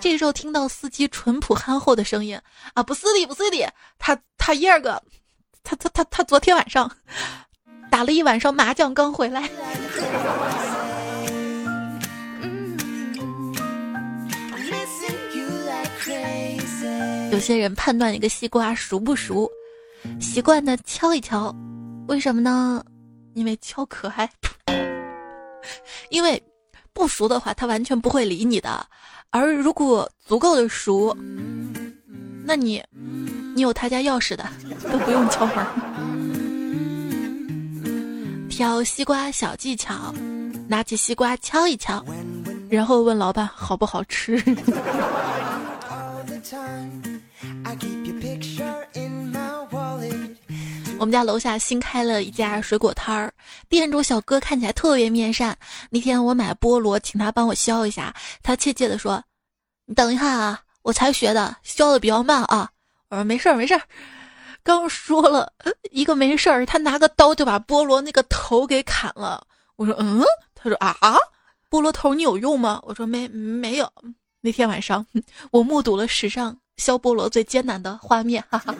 [0.00, 2.38] 这时候听到司机淳朴憨厚的声音
[2.74, 5.02] 啊，不是的，不是的，他他一二个，
[5.64, 6.90] 他他他他昨天晚上
[7.90, 9.48] 打了一晚上麻将，刚回来。
[17.30, 19.50] 有些人判断一个西瓜熟不熟，
[20.20, 21.54] 习惯的敲一敲，
[22.08, 22.84] 为什么呢？
[23.32, 24.30] 因为敲可爱。
[26.10, 26.42] 因为
[26.92, 28.70] 不熟的话，他完全不会理你的；
[29.30, 31.16] 而如果足够的熟，
[32.44, 32.82] 那你
[33.54, 34.48] 你有他家钥匙的，
[34.90, 35.66] 都不用敲门。
[38.48, 40.14] 挑西瓜小技巧：
[40.68, 42.04] 拿起西瓜敲一敲，
[42.68, 44.36] 然后问老板好不好吃。
[51.02, 53.34] 我们家楼下新开了一家水果摊儿，
[53.68, 55.58] 店主小哥看起来特别面善。
[55.90, 59.20] 那天我买菠萝，请他帮我削一下，他怯怯地说
[59.84, 62.70] ：“你等一下啊，我才学的，削的比较慢啊。”
[63.10, 63.82] 我说：“没事儿，没事儿。”
[64.62, 65.52] 刚说了
[65.90, 69.44] 一个没事儿，他拿个刀就把菠萝那个头给砍了。
[69.74, 70.22] 我说嗯，
[70.54, 70.96] 他说啊，
[71.68, 72.80] 菠萝头你有用吗？
[72.84, 73.92] 我说没没有。
[74.40, 75.04] 那天晚上，
[75.50, 78.72] 我目睹了史上削菠萝最艰难的画面，哈哈。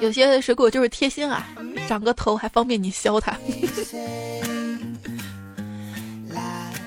[0.00, 1.46] 有些水果就是贴心啊，
[1.88, 3.36] 长个头还方便你削它。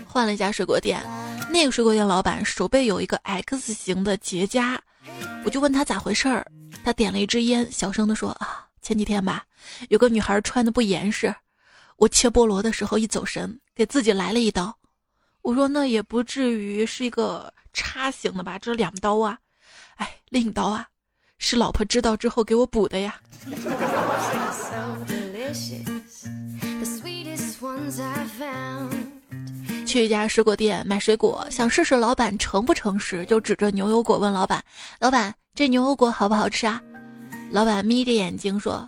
[0.08, 1.02] 换了一家水果店，
[1.50, 4.78] 那个水果店老板手背有一个 X 型的结痂，
[5.46, 6.46] 我就问他咋回事儿，
[6.84, 9.46] 他点了一支烟，小声的说啊，前几天吧，
[9.90, 11.34] 有个女孩穿的不严实，
[11.98, 14.78] 我切菠萝的时候一走神，给自己来了一刀。
[15.42, 19.38] 我说那也不至于是一个叉形的吧，这两刀啊，
[19.96, 20.88] 哎，另一刀啊。
[21.44, 23.16] 是老婆知道之后给我补的呀。
[29.88, 34.64] 去一家水果店买水果，想试试老板诚不诚实，就指着牛油果问老板
[35.02, 36.80] ：“老板，这牛油果好不好吃啊？”
[37.50, 38.88] 老板眯着眼睛说：“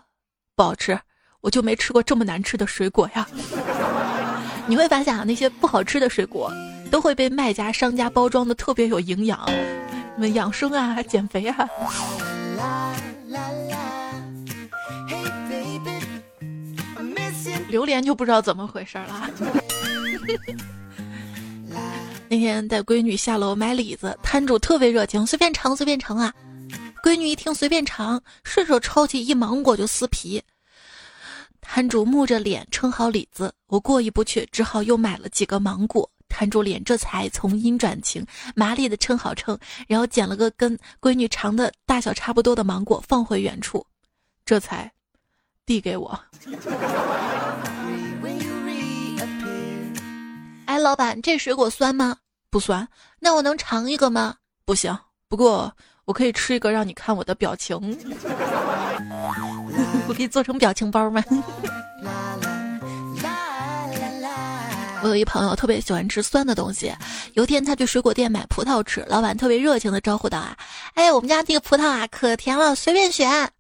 [0.56, 0.98] 不好吃，
[1.42, 3.28] 我就没吃过这么难吃的水果呀。
[4.68, 6.54] ”你会发现啊，那些不好吃的水果
[6.92, 11.68] 都会被卖家、商家包装的特别有营养，什么养生啊、减肥啊。
[17.70, 19.28] 榴莲就不知道怎么回事了。
[22.30, 26.32] 那天带闺女下楼买李子，摊主特别热情，随便尝随便尝啊。
[27.04, 30.42] 闺女一听随便尝，顺手抄起一芒果就撕皮。
[31.62, 36.08] 摊主木着脸称好李子，我过意不去，只好又买了几个芒果。
[36.34, 39.56] 摊住脸这才从阴转晴，麻利的称好称，
[39.88, 43.86] 然后捡了个跟闺女尝的大小差不多的芒果放回原处，
[44.44, 44.92] 这才
[45.64, 46.20] 递给我。
[50.66, 52.18] 哎，老板，这水果酸吗？
[52.50, 52.88] 不酸。
[53.20, 54.38] 那我能尝一个吗？
[54.66, 54.98] 不行。
[55.28, 55.72] 不过
[56.06, 57.78] 我可以吃一个，让你看我的表情。
[60.08, 61.24] 我可以做成表情包吗？
[65.04, 66.90] 我有一朋友特别喜欢吃酸的东西。
[67.34, 70.58] 有天他去水果店买葡萄吃，老板特别热情的招呼道：“啊，
[70.94, 73.52] 哎，我们家这个葡萄啊可甜了，随便选。”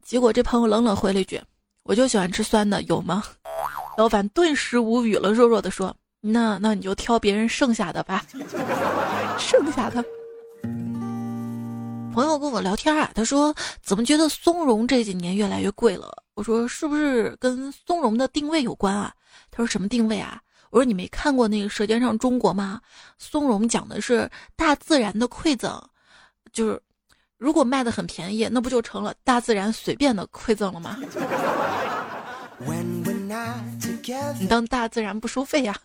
[0.00, 1.42] 结果这朋友冷冷回了一句
[1.82, 3.24] ：“我就喜欢吃酸的，有吗？”
[3.98, 8.24] 老板顿时无语了，弱弱的说：“那那你就挑别人剩下的吧，
[9.36, 10.04] 剩下的。”
[12.14, 13.52] 朋友跟我聊天啊，他说
[13.82, 19.12] ：“怎么觉得松茸这几年越来越贵了？”我说：“是不是跟松茸的定位有关啊？”
[19.50, 22.80] 他说：“什么定位啊？”我说你没看过那个《舌尖上中国》吗？
[23.18, 25.80] 松茸讲的是大自然的馈赠，
[26.52, 26.80] 就是
[27.38, 30.96] 如果卖的很便宜，那不就成了大自然随便的馈赠了吗？
[34.38, 35.76] 你当大自然不收费呀？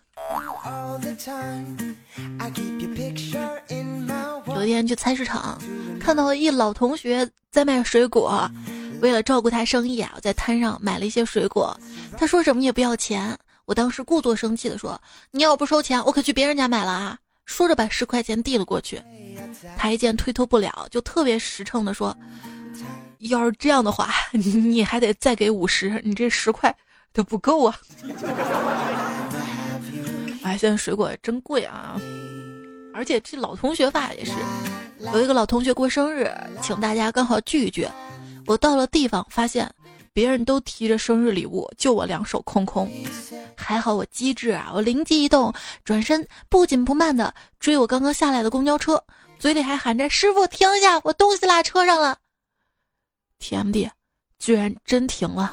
[4.47, 5.59] 有一天去菜市场，
[5.99, 8.49] 看到一老同学在卖水果，
[9.01, 11.75] 为了照顾他生意啊，我在摊上买了一些水果，
[12.17, 13.37] 他说什么也不要钱。
[13.65, 15.01] 我当时故作生气的说
[15.31, 19.01] ：“你要不收钱，我可去别人家买了啊！”说着把十块钱递了过去，
[19.75, 22.15] 他一见推脱不了，就特别实诚的说
[23.19, 26.75] ：“要是这样的话，你还得再给五十，你这十块
[27.11, 27.75] 都不够啊！”
[30.43, 31.99] 哎，现在水果真贵啊！
[32.93, 34.31] 而且这老同学吧也是，
[35.13, 37.87] 有一个老同学过生日，请大家刚好聚一聚。
[38.45, 39.69] 我到了地方，发现。
[40.13, 42.89] 别人都提着生日礼物，就我两手空空。
[43.65, 45.51] 还好我机智啊，我灵机一动，
[45.83, 49.03] 转身不紧不慢的追我刚刚下来的公交车，
[49.39, 52.15] 嘴里还喊着：“师傅停一下，我东西落车上了。
[53.39, 53.89] ”TMD，
[54.37, 55.51] 居然真停了。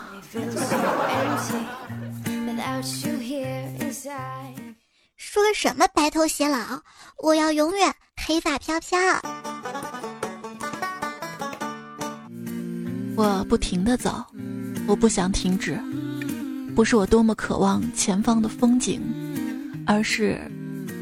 [5.16, 6.82] 说什么白头偕老，
[7.16, 7.94] 我要永远
[8.26, 8.98] 黑发飘飘。
[13.16, 14.22] 我不停的走。
[14.88, 15.80] 我不想停止，
[16.74, 19.00] 不是我多么渴望前方的风景，
[19.86, 20.40] 而是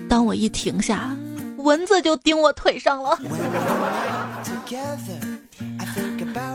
[0.08, 1.16] 当我一停下，
[1.58, 3.18] 蚊子就叮我腿上了。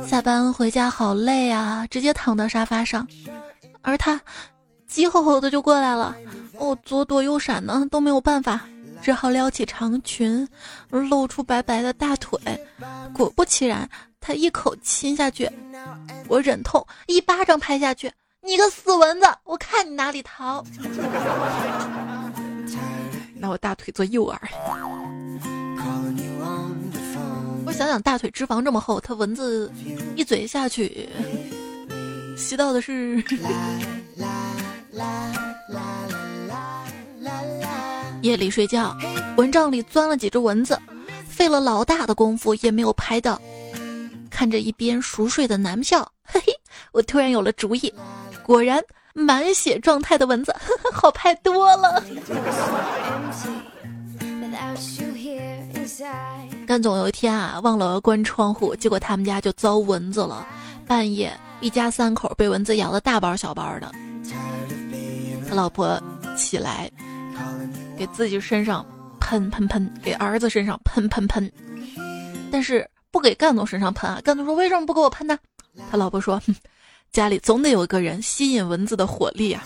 [0.06, 3.08] 下班回家好累啊，直接躺到沙发上，
[3.82, 4.20] 而他
[4.88, 6.16] 急吼吼的就过来了，
[6.54, 8.62] 我左躲右闪呢都没有办法，
[9.02, 10.48] 只好撩起长裙，
[10.90, 12.40] 露出白白的大腿，
[13.14, 13.90] 果不其然。
[14.28, 15.48] 他一口亲下去，
[16.28, 18.12] 我忍痛一巴掌拍下去。
[18.46, 20.64] 你个死蚊子，我看你哪里逃！
[23.34, 24.38] 拿我大腿做诱饵。
[27.66, 29.72] 我想想，大腿脂肪这么厚，它蚊子
[30.16, 31.10] 一嘴下去，
[32.38, 33.24] 吸到的是。
[38.22, 38.96] 夜里睡觉，
[39.38, 40.80] 蚊帐里钻了几只蚊子。
[41.28, 43.42] 费了老大的功夫也没有拍到。
[44.30, 46.54] 看着一边熟睡的男票，嘿嘿，
[46.92, 47.94] 我突然有了主意。
[48.46, 48.80] 果然，
[49.14, 50.56] 满血状态的蚊子，
[50.94, 52.04] 好拍多了。
[56.68, 60.46] 干总有一天啊，忘了关窗户，结果他们家就遭蚊子了。
[60.86, 63.92] 半夜，一家三口被蚊子咬的大包小包的。
[65.50, 66.00] 他老婆
[66.36, 66.90] 起来，
[67.98, 68.86] 给自己身上
[69.20, 71.52] 喷喷喷，给儿子身上喷喷喷，
[72.52, 74.22] 但是不给干总身上喷啊。
[74.24, 75.38] 干总说：“为什么不给我喷呢？”
[75.90, 76.56] 他老婆说：“哼
[77.16, 79.64] 家里总得有个人吸引蚊子的火力啊。”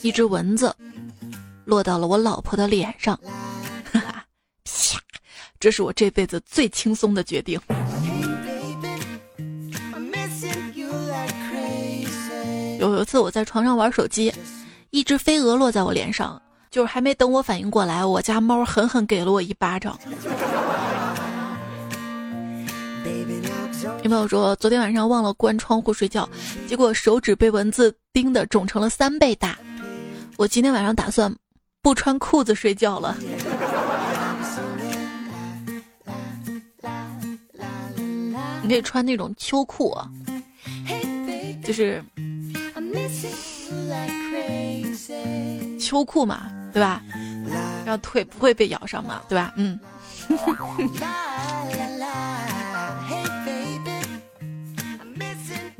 [0.00, 0.74] 一只蚊子
[1.66, 3.14] 落到了我老婆的脸上，
[3.92, 4.24] 哈哈，
[4.64, 4.98] 啪！
[5.60, 7.60] 这是我这辈子最轻松的决定。
[12.78, 14.32] 有一次我在床上玩手机，
[14.88, 19.98] 一只飞蛾落在我脸上，就是还没等我反应过来，我家猫狠狠给了我一巴掌。
[24.10, 26.28] 朋友说昨天晚上忘了关窗户睡觉，
[26.66, 29.56] 结果手指被蚊子叮的肿成了三倍大。
[30.36, 31.32] 我今天晚上打算
[31.80, 33.16] 不穿裤子睡觉了。
[38.62, 39.96] 你可以穿那种秋裤，
[41.62, 42.02] 就是
[45.78, 47.00] 秋裤嘛，对吧？
[47.84, 49.52] 然后腿不会被咬上嘛，对吧？
[49.54, 49.78] 嗯。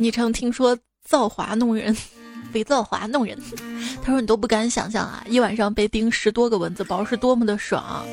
[0.00, 1.94] 昵称听说造化弄人。
[2.52, 3.38] 被造化弄人，
[4.02, 8.04] 他说你都不敢想象啊，一晚上被叮十多个蚊子包是多么的爽。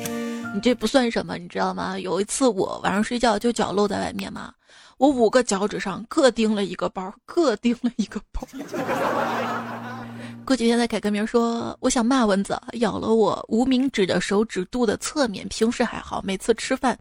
[0.54, 1.98] 你这不算什么，你知道吗？
[1.98, 4.52] 有一次我晚上睡觉就脚露在外面嘛，
[4.98, 8.46] 我五个脚趾上各叮了一个包，各叮了一个包。
[10.46, 16.96] 过几天再改个名说，我想骂蚊子咬了我无名指的手指肚的侧面，平时还好，每次吃饭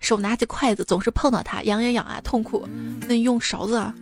[0.00, 2.66] 手拿起筷子总是碰到它，痒痒痒啊，痛苦。
[3.06, 3.94] 那你用勺子啊，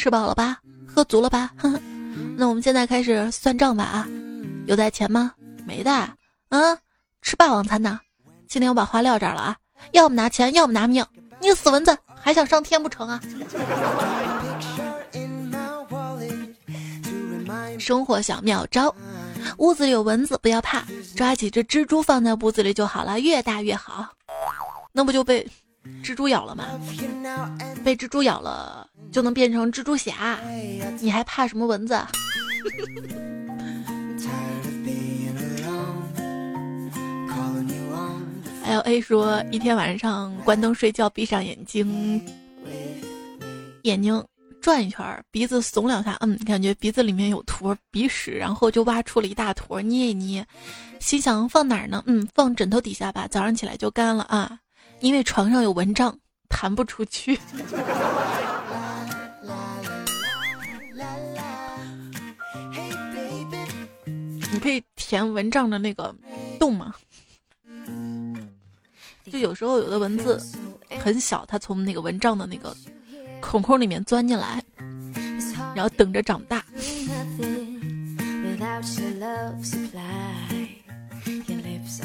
[0.00, 0.56] 吃饱了吧？
[0.86, 1.78] 喝足了吧，哼
[2.34, 4.08] 那我们现在开始算账吧啊！
[4.64, 5.34] 有带钱吗？
[5.66, 6.10] 没带。
[6.48, 6.78] 嗯，
[7.20, 8.00] 吃霸王餐呢。
[8.48, 9.56] 今天我把话撂这儿了啊！
[9.92, 11.04] 要么拿钱，要么拿命。
[11.38, 13.20] 你死蚊子，还想上天不成啊？
[17.78, 18.94] 生活小妙招：
[19.58, 20.82] 屋子里有蚊子不要怕，
[21.14, 24.08] 抓几只蜘蛛放在屋子里就好了，越大越好。
[24.92, 25.46] 那不就被
[26.02, 26.66] 蜘蛛咬了吗？
[27.84, 28.86] 被蜘蛛咬了。
[29.10, 30.38] 就能变成蜘蛛侠，
[31.00, 31.98] 你还怕什么蚊子？？
[38.64, 42.24] L A 说，一天晚上关灯睡觉，闭上眼睛，
[43.82, 44.24] 眼睛
[44.62, 50.46] 转一圈，鼻子耸两下，嗯，感觉鼻子里面有坨鼻屎，然后就挖出了一大坨，捏一捏，
[51.00, 52.00] 心想放哪儿呢？
[52.06, 54.56] 嗯，放枕头底下吧，早上起来就干了啊，
[55.00, 56.16] 因为床上有蚊帐，
[56.48, 57.38] 弹不出去。
[64.52, 66.14] 你可以填蚊帐的那个
[66.58, 66.94] 洞吗？
[69.30, 70.40] 就有时候有的蚊子
[70.98, 72.76] 很小，它从那个蚊帐的那个
[73.40, 74.62] 孔孔里面钻进来，
[75.74, 76.64] 然后等着长大。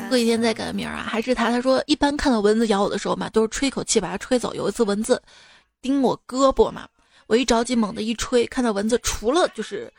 [0.09, 1.49] 过几天再改个名啊，还是他。
[1.49, 4.53] 他说一般看到蚊子咬我的时候嘛，都是吹一口气把它吹走。
[4.53, 5.21] 有一次蚊子
[5.81, 6.87] 叮我胳膊嘛，
[7.27, 9.91] 我一着急猛地一吹，看到蚊子除了就是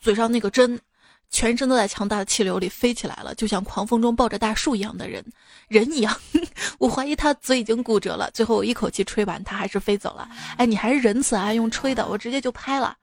[0.00, 0.78] 嘴上那个针。
[1.34, 5.24] 全身都在强大的气流里飞起来了，就像狂风中抱着大树一样的人，
[5.68, 6.14] 人一样。
[6.78, 8.30] 我怀疑他嘴已经骨折了。
[8.34, 10.28] 最后我一口气吹完，他还是飞走了。
[10.58, 12.94] 哎，你还是仁慈啊，用吹的，我直接就拍了。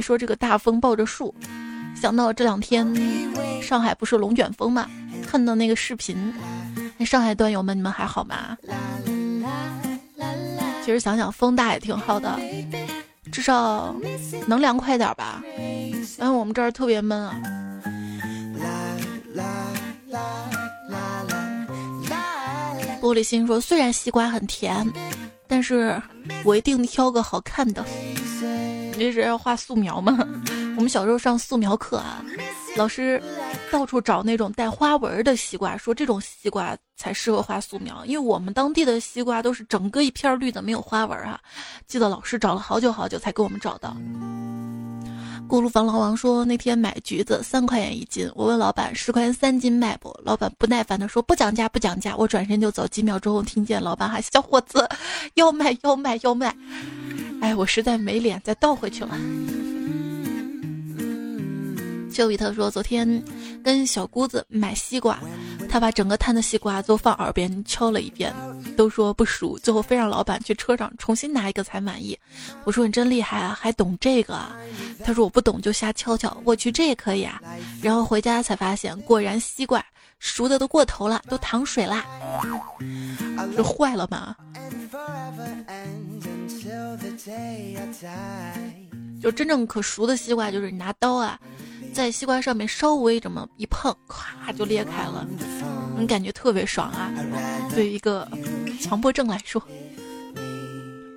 [0.00, 1.34] 说这个大风抱着树，
[1.94, 2.86] 想到这两天
[3.62, 4.88] 上海不是龙卷风嘛？
[5.26, 6.32] 看到那个视频，
[7.06, 8.56] 上海段友们，你们还好吗？
[10.84, 12.38] 其实想想风大也挺好的，
[13.30, 13.94] 至少
[14.46, 15.42] 能凉快点吧。
[16.18, 17.36] 哎我们这儿特别闷啊。
[23.00, 24.86] 玻璃心说：“虽然西瓜很甜，
[25.46, 26.00] 但是
[26.44, 27.84] 我一定挑个好看的。”
[29.00, 30.12] 这是要画素描吗？
[30.76, 32.22] 我们小时候上素描课啊。
[32.76, 33.20] 老师
[33.72, 38.04] 到处找那种带花纹的西瓜，说这种西瓜才适合画素描。
[38.04, 41.40] 因为我们当地的西瓜都是整个一片绿的，没有花纹啊。
[41.86, 43.96] 记得老师找了好久好久才给我们找到。
[45.48, 50.14] 锅炉房老王说那天买橘子三块钱一斤，我问老板十块钱三斤卖不？
[50.22, 52.14] 老板不耐烦的说不讲价不讲价。
[52.14, 54.86] 我转身就走，几秒钟后听见老板喊小伙子
[55.34, 56.54] 要卖要卖要卖。
[57.40, 59.18] 哎，我实在没脸再倒回去了。
[62.12, 63.22] 丘比特说：“昨天
[63.62, 65.18] 跟小姑子买西瓜，
[65.68, 68.34] 他把整个摊的西瓜都放耳边敲了一遍，
[68.76, 72.18] 都说不熟，最后非让老板去车上重新拿一个才满意。
[72.64, 74.38] 我说你真厉害啊，还懂这个？
[75.04, 77.40] 他说我不懂就瞎敲敲，我去这也可以啊。
[77.80, 79.82] 然后回家才发现，果然西瓜
[80.18, 82.04] 熟的都过头了，都淌水啦，
[83.56, 84.36] 这坏了吗？
[89.20, 91.38] 就真正可熟的西瓜，就是你拿刀啊。”
[91.92, 95.26] 在西瓜上面稍微这么一碰，咵就裂开了，
[95.98, 97.10] 你感觉特别爽啊！
[97.74, 98.28] 对于一个
[98.80, 99.60] 强迫症来说，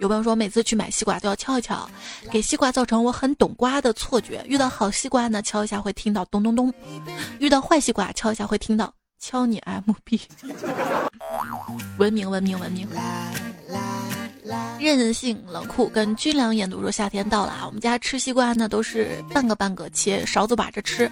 [0.02, 1.88] 有朋友说每次去买西瓜都要敲一敲，
[2.32, 4.44] 给西瓜造成我很懂瓜的错觉。
[4.48, 6.72] 遇到好西瓜呢，敲一下会听到咚咚咚；
[7.38, 10.20] 遇到坏西瓜，敲一下会听到敲你 M B。
[12.00, 12.88] 文明，文明，文明。
[14.80, 21.10] 任性冷酷跟军粮研读说夏天到了啊，我们家吃西瓜呢都是半个半个切，勺子把着吃，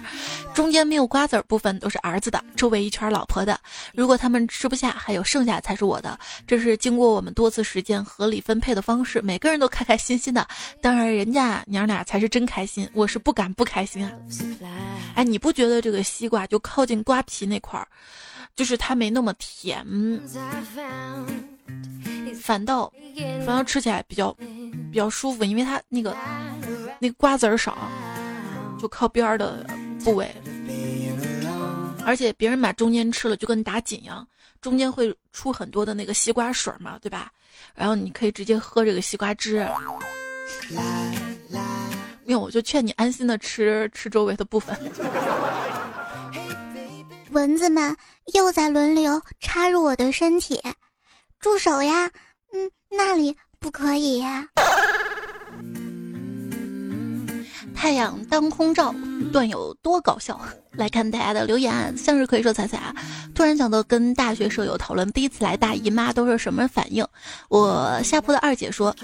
[0.54, 3.58] 中间没有瓜子儿部分都是儿子的，周围一圈老婆的。
[3.94, 6.18] 如果他们吃不下，还有剩下才是我的。
[6.46, 10.46] 这是经过我们多次实践合理分配的方式，每个人都开开心心的。
[10.80, 14.12] 当然，人家娘俩才是真开心，我是不敢不开心啊。
[15.14, 17.86] 哎，你不觉得这个西瓜就靠近瓜皮那块儿，
[18.54, 19.86] 就是它没那么甜？
[22.40, 22.92] 反倒，
[23.44, 24.32] 反倒吃起来比较
[24.90, 26.16] 比较舒服，因为它那个
[26.98, 27.76] 那瓜子儿少，
[28.80, 29.64] 就靠边儿的
[30.04, 30.30] 部位，
[32.04, 34.26] 而且别人把中间吃了就跟打紧一样，
[34.60, 37.30] 中间会出很多的那个西瓜水嘛，对吧？
[37.74, 39.66] 然后你可以直接喝这个西瓜汁。
[42.24, 44.76] 没有我就劝你安心的吃吃周围的部分。
[47.30, 47.94] 蚊子们
[48.34, 50.60] 又在轮流插入我的身体，
[51.42, 52.08] 住手呀！
[52.54, 54.46] 嗯，那里不可以呀。
[57.74, 58.94] 太阳当空照，
[59.32, 60.40] 段有多搞笑？
[60.74, 62.94] 来看大家的留言，向日葵说：“彩彩啊，
[63.34, 67.04] 突然想到跟大学舍友讨论第一次来大姨妈都是什么反应。”
[67.50, 68.94] 我下铺的二姐说。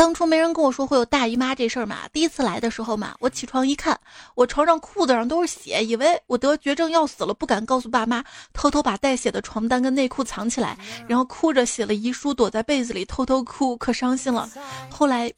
[0.00, 2.08] 当初没人跟我说会有大姨妈这事儿嘛？
[2.10, 4.00] 第一次来的时候嘛，我起床一看，
[4.34, 8.24] 我床上裤子上都是血，以为我得绝症要死了，不敢告诉爸妈，
[8.54, 14.48] 偷偷把带血的床单跟内裤藏起来，然后哭着写了遗书，躲在被子里偷偷哭，可伤心了。
[14.88, 15.30] 后来，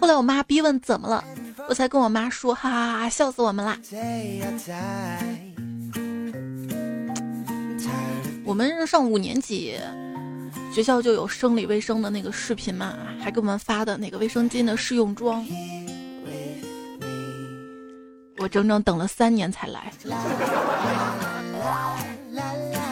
[0.00, 1.24] 后来我妈逼问怎么了，
[1.68, 3.76] 我才跟我妈说，哈哈哈，笑死我们啦。
[8.44, 9.76] 我们上五年级。
[10.72, 15.44] 学校就有生理卫生的那个视频嘛，还给我们发的那个卫生巾的试用装，
[18.38, 19.92] 我整整等了三年才来。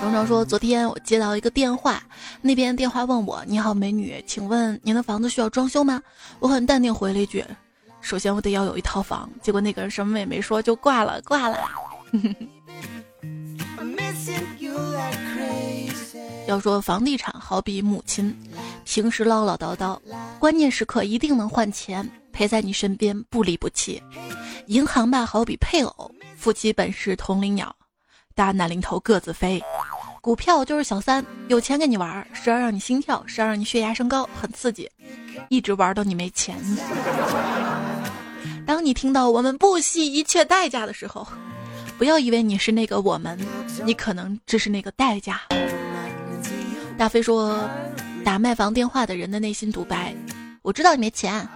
[0.01, 2.03] 程程说，昨天我接到一个电话，
[2.43, 6.03] 那边电话问我：“你好，美女，请问您的房子需要装修吗？”
[6.41, 7.45] 我很淡定回了一句
[8.01, 11.59] ：“首先我得要有一套房。”结果那个人什么也没说就挂了，挂了。
[16.47, 18.35] 要说房地产好比母亲，
[18.85, 19.99] 平时唠唠叨叨，
[20.39, 24.01] 关键时刻一定能换钱，陪在你身边不离不弃。
[24.67, 27.75] 银行吧好比配偶，夫妻本是同林鸟，
[28.35, 29.63] 大难临头各自飞。
[30.21, 34.91] 股票就是小三，有钱给你玩，时而让你心跳，时而让你血压升高，很刺激，
[35.49, 36.57] 一直玩到你没钱。
[38.67, 41.27] 当你听到我们不惜一切代价的时候，
[41.97, 43.39] 不要以为你是那个我们，
[43.85, 45.41] 你可能只是那个代价。
[46.99, 47.69] 大飞说
[48.25, 50.17] ：“打卖房电话的人的内心独白，
[50.63, 51.47] 我知道你没钱，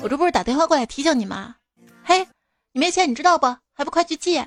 [0.00, 1.54] 我这不是打电话过来提醒你吗？
[2.02, 2.26] 嘿，
[2.72, 3.46] 你没钱，你知道不？
[3.72, 4.44] 还不快去借！”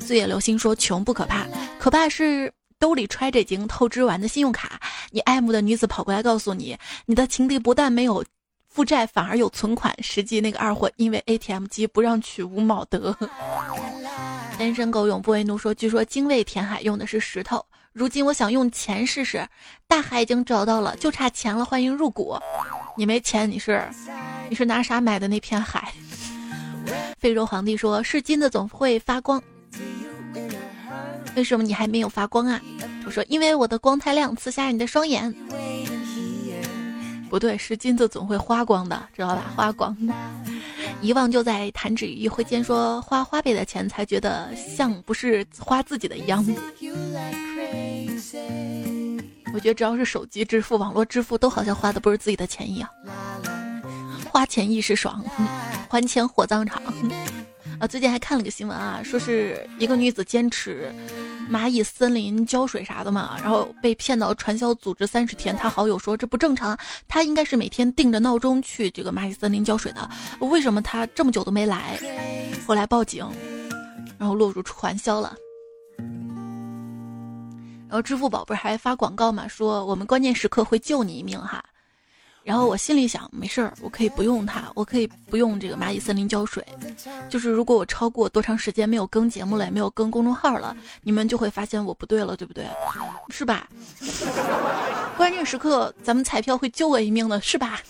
[0.00, 1.46] 岁月流星说：“穷不可怕，
[1.78, 4.80] 可怕是兜里揣着已经透支完的信用卡，
[5.10, 6.74] 你爱慕的女子跑过来告诉你，
[7.04, 8.24] 你的情敌不但没有
[8.70, 9.94] 负债，反而有存款。
[10.02, 13.14] 实际那个二货因为 ATM 机不让取无毛德。
[14.58, 17.62] ”单身狗永不为奴说：“据说精卫填海用的是石头。”
[17.94, 19.46] 如今我想用钱试试，
[19.86, 21.64] 大海已经找到了，就差钱了。
[21.64, 22.36] 欢迎入股。
[22.96, 23.88] 你没钱，你是
[24.50, 25.94] 你是拿啥买的那片海？
[27.20, 29.40] 非洲皇帝说是金子总会发光，
[31.36, 32.60] 为什么你还没有发光啊？
[33.06, 35.32] 我说因为我的光太亮，刺瞎你的双眼。
[37.30, 39.52] 不对，是金子总会花光的，知道吧？
[39.54, 39.96] 花光。
[41.00, 46.44] 遗忘就在弹指一挥间，说花花呗的钱才觉得像不是花自己的一样。
[49.52, 52.88] 我觉得只要是手机支付、网络支付，都好像花的不是自己的钱一样。
[54.30, 55.24] 花钱一时爽，
[55.88, 56.82] 还钱火葬场。
[57.78, 60.94] 啊，最近还看了个新闻啊，说是一个女子坚持
[61.50, 65.56] 蚂蚁森林浇水啥的嘛，然后被骗到传销组织三十天。
[65.56, 70.08] 他好友说这不正常，他应该是每天定着闹钟去这个蚂蚁森林浇水的，
[70.38, 71.98] 为什么他这么久都没来？
[72.64, 73.28] 后来报警，
[74.18, 75.36] 然后落入传销了。
[77.88, 81.62] 然后支付宝不是还发广告嘛，说我们关键时刻会救你一命哈。
[82.44, 86.62] 然后我心里想，没事儿，我可以不用它，我可以不用这个蚂蚁森林浇水。
[87.30, 92.66] 就是如果我超过多长时间没有更节目了，也没有更公众号了，你们就会发现我不对了，对不对？
[93.30, 93.66] 是吧？
[95.16, 97.80] 关键时刻咱们彩票会救我一命的，是吧？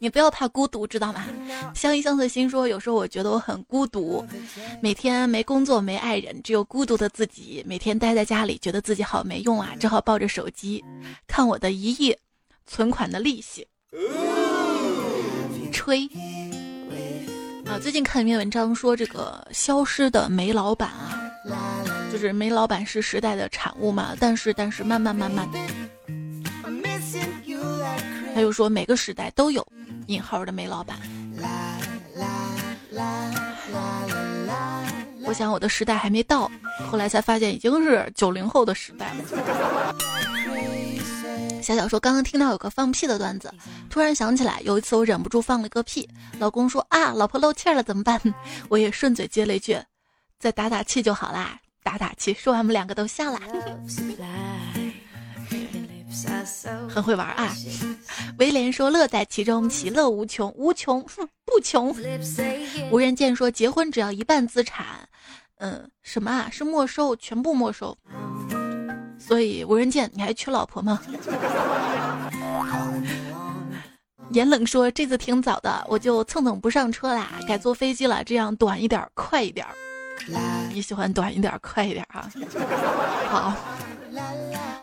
[0.00, 1.24] 你不要怕孤独，知道吗？
[1.74, 4.24] 相依相随心说，有时候我觉得我很孤独，
[4.82, 10.84] 每天没工作没爱人，只有孤独的自己，每天待在家里，觉得自己好没用啊，只好抱着手机
[11.28, 12.16] 看我的一亿。
[12.66, 13.66] 存款的利息，
[15.72, 16.08] 吹
[17.66, 17.78] 啊！
[17.80, 24.16] 最近看一篇文章说，这个消失的煤老板啊，就是煤老板是时代的产物嘛。
[24.18, 25.48] 但是，但是慢慢慢慢，
[28.34, 29.66] 他又说每个时代都有
[30.06, 30.98] 引号的煤老板。
[35.26, 36.50] 我想我的时代还没到，
[36.90, 39.94] 后来才发现已经是九零后的时代了。
[41.64, 43.52] 小小说：“刚刚听到有个放屁的段子，
[43.88, 46.06] 突然想起来有一次我忍不住放了个屁，
[46.38, 48.20] 老公说啊，老婆漏气了怎么办？
[48.68, 49.76] 我也顺嘴接了一句，
[50.38, 52.34] 再打打气就好啦，打打气。
[52.34, 53.40] 说完我们两个都笑了，
[56.88, 57.52] 很会玩啊。
[58.38, 61.02] 威廉说：乐在其中，其乐无穷，无穷
[61.44, 61.94] 不穷。
[62.90, 65.08] 无人见说：结婚只要一半资产，
[65.58, 66.48] 嗯，什么啊？
[66.52, 67.96] 是没收，全部没收。”
[69.26, 71.00] 所以无人见，你还缺老婆吗？
[74.30, 79.66] 严冷说：“这次挺早的，我就蹭蹭不上车啦，改坐飞机了，这样短一点，快一点。
[80.72, 82.28] 你喜欢短一点，快一点啊？
[83.28, 83.54] 好。”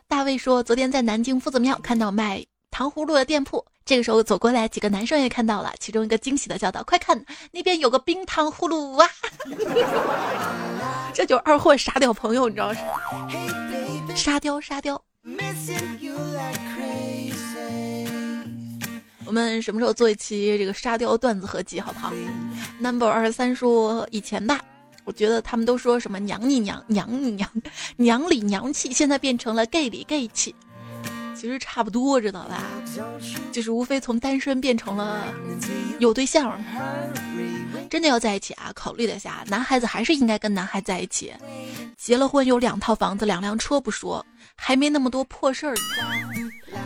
[0.08, 9.06] 大卫说：“昨天在南京夫子庙看到卖糖葫芦的店铺，这个时候走过来几个男生也看到了，其中一个惊喜的叫道：‘快看，那边有个冰糖葫芦啊！’
[11.14, 12.80] 这就二货傻屌朋友，你知道是？”
[14.16, 15.04] 沙雕，沙雕。
[19.26, 22.14] 我们什么时候做一期这个沙雕段子合集，好不好
[22.80, 24.62] ？Number 二十三说以前吧，
[25.04, 27.50] 我觉得他们都说什么娘你娘娘你娘
[27.98, 30.56] 娘里娘气，现在变成了 gay 里 gay 气。
[31.42, 32.62] 其实差不多，知道吧？
[33.52, 35.34] 就是无非从单身变成了
[35.98, 36.64] 有对象。
[37.90, 38.72] 真的要在一起啊？
[38.76, 41.34] 考虑一下，男孩子还是应该跟男孩在一起。
[41.98, 44.24] 结了婚有两套房子、两辆车不说，
[44.56, 45.74] 还没那么多破事儿。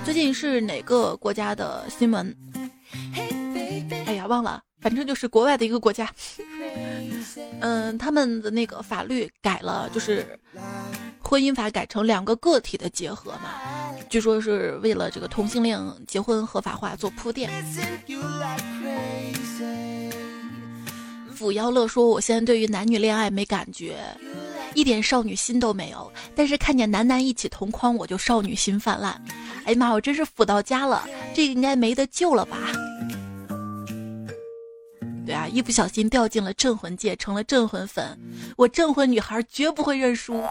[0.05, 2.33] 最近是哪个国家的新闻？
[4.05, 6.09] 哎呀，忘了，反正就是国外的一个国家。
[7.59, 10.39] 嗯，他们的那个法律改了，就是
[11.19, 13.84] 婚姻法改成两个个体的结合嘛。
[14.09, 17.51] 据说是为了这个同性恋结婚合法化做铺垫。
[21.37, 23.97] 抚妖乐说：“我现在对于男女恋爱没感觉，
[24.73, 26.09] 一点少女心都没有。
[26.33, 29.21] 但是看见男男一起同框，我就少女心泛滥。
[29.65, 32.57] 哎呀妈，我真是腐到家了，这个应该没得救了吧？
[35.25, 38.17] 对啊，一不小心掉进了镇魂界，成了镇魂粉。
[38.55, 40.41] 我镇魂女孩绝不会认输。”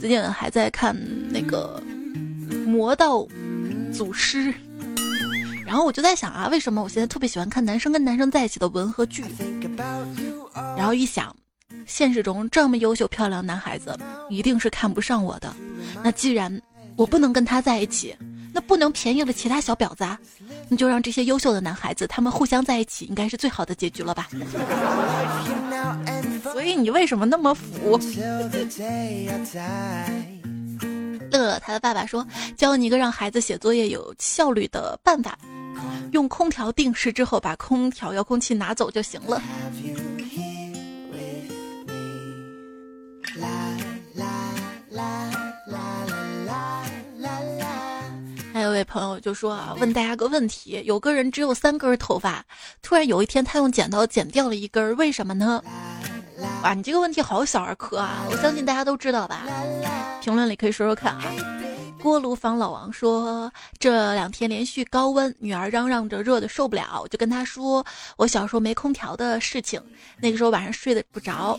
[0.00, 0.96] 最近还在看
[1.30, 1.80] 那个
[2.66, 3.26] 《魔道
[3.92, 4.46] 祖师》，
[5.66, 9.22] 然后我就在想啊，为什么我现在特别喜欢看男生跟男生在一起的文和剧？
[10.74, 11.36] 然后一想，
[11.84, 13.94] 现实中这么优秀漂亮男孩子
[14.30, 15.54] 一定是看不上我的。
[16.02, 16.58] 那既然
[16.96, 18.16] 我不能跟他在一起，
[18.54, 20.06] 那不能便宜了其他小婊子，
[20.70, 24.28] 那就让这些优秀的男孩子他们互相在一起，应该是最好的结局了吧？
[26.42, 27.98] 所以你为什么那么腐？
[31.30, 32.26] 乐乐他的爸爸说
[32.56, 35.38] ：“教你一个让孩子写作业有效率的办法，
[36.12, 39.40] 用空调定时之后，把空调遥控器拿走就行了。”
[48.52, 52.44] 还有位朋友就说啊，问大家个问题：有个人只有三根头发，
[52.82, 55.62] 突然有一天他用剪刀剪掉了一根，为什么呢？
[56.62, 58.22] 哇，你这个问题好小儿科啊！
[58.30, 59.46] 我相信大家都知道吧？
[60.20, 61.22] 评论里可以说说看啊。
[62.02, 67.84] 锅炉房老王说，这两天连续高温，女儿嚷嚷着热的受不了，我就跟他说
[68.16, 69.82] 我小时候没空调的事情。
[70.20, 71.58] 那个时候晚上睡得不着，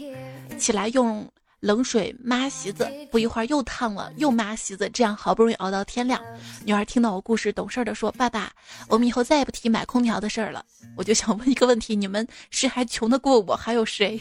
[0.60, 1.28] 起来用
[1.62, 6.20] 冷水抹席子，不一会儿又烫了，又抹席子，这样好不容易熬到天亮。
[6.66, 8.51] 女儿听到我故事，懂事的说：“爸爸，
[8.89, 10.66] 我们以后再也不提买空调的事儿了。”
[10.97, 13.55] 我就想问一个问题：你们谁还穷得过我？
[13.55, 14.20] 还有谁？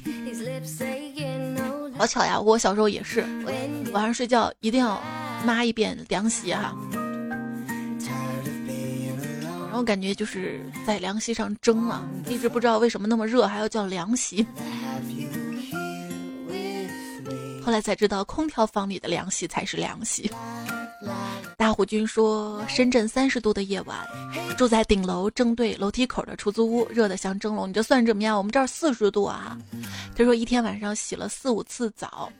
[1.96, 3.24] 好巧呀，我小时候也是，
[3.92, 5.02] 晚上睡觉一定要
[5.44, 6.76] 抹一遍凉席哈。
[9.66, 14.46] 然后感觉就是在凉席上蒸了，一直不知道为什么那么热还要叫凉席。
[17.62, 20.30] 后来才知道，空调房里的凉席才是凉席。
[21.56, 23.98] 大虎君说，深圳三十度的夜晚，
[24.56, 27.68] 住在顶楼正对楼梯口的出租屋，热得像蒸笼。
[27.68, 28.36] 你这算什么呀？
[28.36, 29.58] 我们这儿四十度啊！
[30.16, 32.32] 他说，一天晚上洗了四五次澡，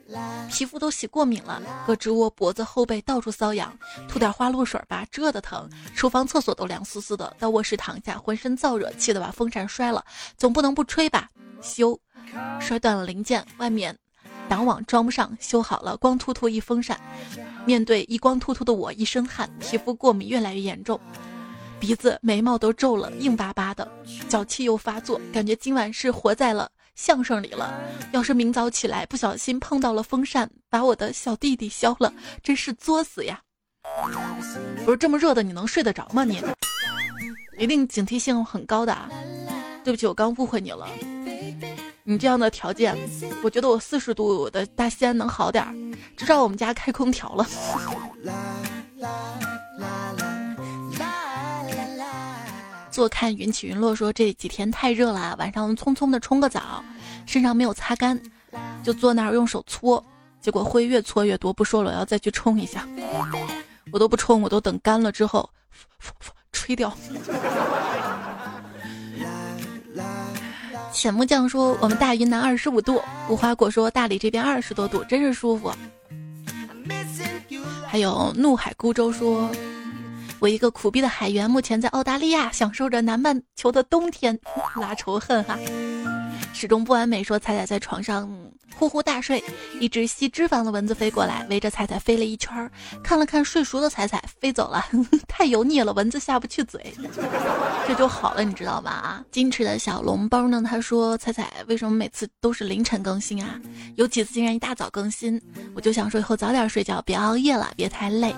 [0.50, 3.76] 皮肤都洗过敏了，胳肢窝、脖子、后背到处瘙痒，
[4.08, 5.68] 涂点花露水吧，这的疼。
[5.94, 10.02] 厨房、厕所都凉丝丝的，到卧室躺下，浑身燥热，气得把风扇摔了。
[10.38, 11.28] 总不能不吹吧？
[11.62, 11.98] 修，
[12.58, 13.94] 摔断了零件，外面。
[14.50, 17.00] 挡网装不上，修好了，光秃秃一风扇。
[17.64, 20.98] 面对一光秃秃的我，一身汗，皮肤过敏越来越严重，
[21.78, 23.88] 鼻子、眉毛都皱了，硬巴巴的，
[24.28, 27.72] 脚气又发作，感觉今晚是活在了相声里了。
[28.10, 33.40] 要是明早起来不小心碰到了风扇，把我的小弟弟削了，真是作死呀！
[34.84, 36.24] 不是这么热的，你能睡得着吗？
[36.24, 36.42] 你
[37.56, 39.08] 一定警惕性很高的啊！
[39.84, 40.88] 对不起，我刚误会你了。
[42.04, 42.96] 你这样的条件，
[43.42, 45.74] 我觉得我四十度的大西安能好点儿，
[46.16, 47.46] 至少我们家开空调了。
[52.90, 56.82] 坐看云起云落说这几天太热了，晚上匆匆的冲个澡，
[57.24, 58.20] 身上没有擦干，
[58.82, 60.04] 就坐那儿用手搓，
[60.40, 61.52] 结果灰越搓越多。
[61.52, 62.86] 不说了，我要再去冲一下。
[63.92, 65.48] 我都不冲，我都等干了之后，
[66.50, 66.92] 吹掉。
[70.92, 75.72] 浅木匠说：“我们大云南二十五度。”无花果说：“大理这边二十多度，真是舒服。”
[77.86, 79.50] 还有怒海孤舟说
[80.38, 84.38] ：“我一个苦逼的海员，目前在澳大利亚享受着南半球的冬天，
[84.76, 85.58] 拉仇恨哈。”
[86.52, 88.30] 始终不完美说：“彩彩在床上。”
[88.80, 89.44] 呼呼大睡，
[89.78, 92.72] 一只吸脂肪的蚊子飞过来，围着彩彩飞了一圈儿，
[93.04, 94.82] 看了看睡熟的彩彩，飞走了。
[95.28, 96.94] 太油腻了，蚊子下不去嘴，
[97.86, 98.90] 这就好了，你知道吧？
[98.90, 100.62] 啊，矜持的小笼包呢？
[100.66, 103.60] 他说：“彩彩为什么每次都是凌晨更新啊？
[103.96, 105.38] 有几次竟然一大早更新，
[105.74, 108.34] 我就想说以后早点睡觉，别熬夜了，别太累。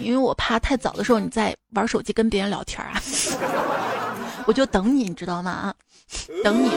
[0.00, 3.02] 因为我怕太早的时候你在玩手机跟别人聊天啊，
[4.46, 5.50] 我就等你，你知道吗？
[5.50, 5.74] 啊，
[6.44, 6.70] 等你。”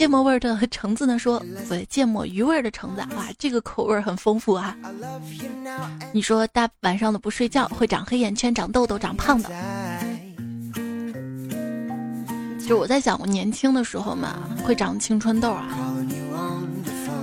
[0.00, 1.18] 芥末味的橙子呢？
[1.18, 4.74] 说不对，芥末鱼味的橙子，哇，这个口味很丰富啊！
[6.10, 9.50] 你说大晚上的不睡觉会长黑眼圈、长痘痘、长胖的。
[12.66, 15.68] 就我在想，我年轻的时候嘛，会长青春痘啊，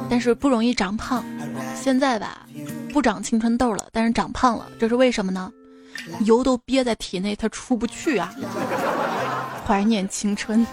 [0.08, 1.26] 但是不容易长胖。
[1.76, 2.46] 现在吧，
[2.94, 5.52] 不长青春痘了，但是长胖了，这是为什么呢？
[6.26, 8.32] 油都憋在体内，它出不去啊！
[9.66, 10.64] 怀念青春。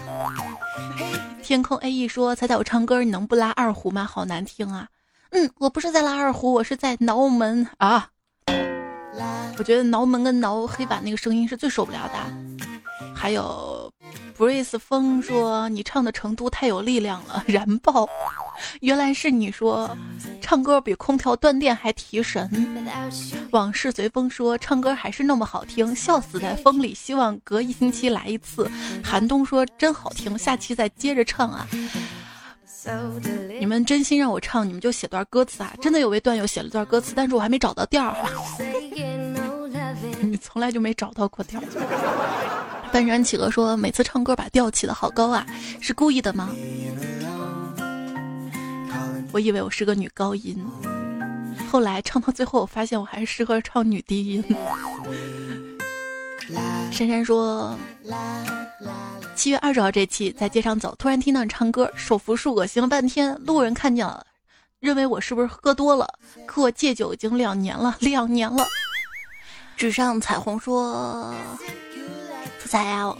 [1.45, 4.03] 天空 A E 说：“彩彩，我唱歌你能不拉二胡吗？
[4.03, 4.87] 好难听啊！”
[5.29, 8.09] 嗯，我不是在拉二胡，我是在挠门啊。
[9.59, 12.13] 我觉得挠门跟挠黑板那个声音是最受不了的。
[13.13, 13.84] 还有。
[14.37, 18.05] 布瑞斯风说：“你唱的成都太有力量了，燃爆！
[18.81, 19.89] 原来是你说，
[20.41, 22.49] 唱歌比空调断电还提神。”
[23.51, 26.93] 往事随风说：“唱歌还是那么好听，笑死在风里。
[26.93, 28.69] 希望隔一星期来一次。”
[29.01, 31.65] 寒冬说：“真好听，下期再接着唱啊！”
[33.57, 35.73] 你们真心让我唱，你们就写段歌词啊！
[35.81, 38.17] 真的有位段友写了段歌词，但是我还没找到调儿。
[40.21, 41.61] 你从来就没找到过调。
[42.95, 45.45] 半山企鹅说：“每次唱歌把调起的好高啊，
[45.81, 46.49] 是故意的吗？”
[49.33, 50.65] 我以为我是个女高音，
[51.69, 54.41] 后来唱到最后，我发现我还是适合唱女低音。
[56.89, 57.77] 珊珊说
[59.35, 63.35] ：“七月二十号这期在街上走，突然听到你唱歌，手扶树，恶心了半天。
[63.45, 64.25] 路人看见了，
[64.79, 66.07] 认为我是不是喝多了？
[66.45, 68.65] 可我戒酒已经两年了，两年了。”
[69.75, 71.35] 纸上彩虹说。
[72.67, 73.13] 彩呀，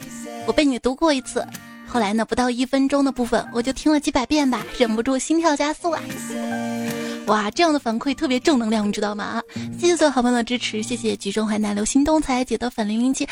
[0.48, 1.46] 我被你读过一次，
[1.88, 6.02] 后来呢，不到一分钟的部分，我就听了几百遍吧，忍不住心跳加速啊！
[7.28, 9.42] 哇，这样的反馈特别正能量，你知道吗？
[9.80, 13.28] 谢谢所有好朋友的支持，谢谢举重淮南流星东彩姐的粉零零七。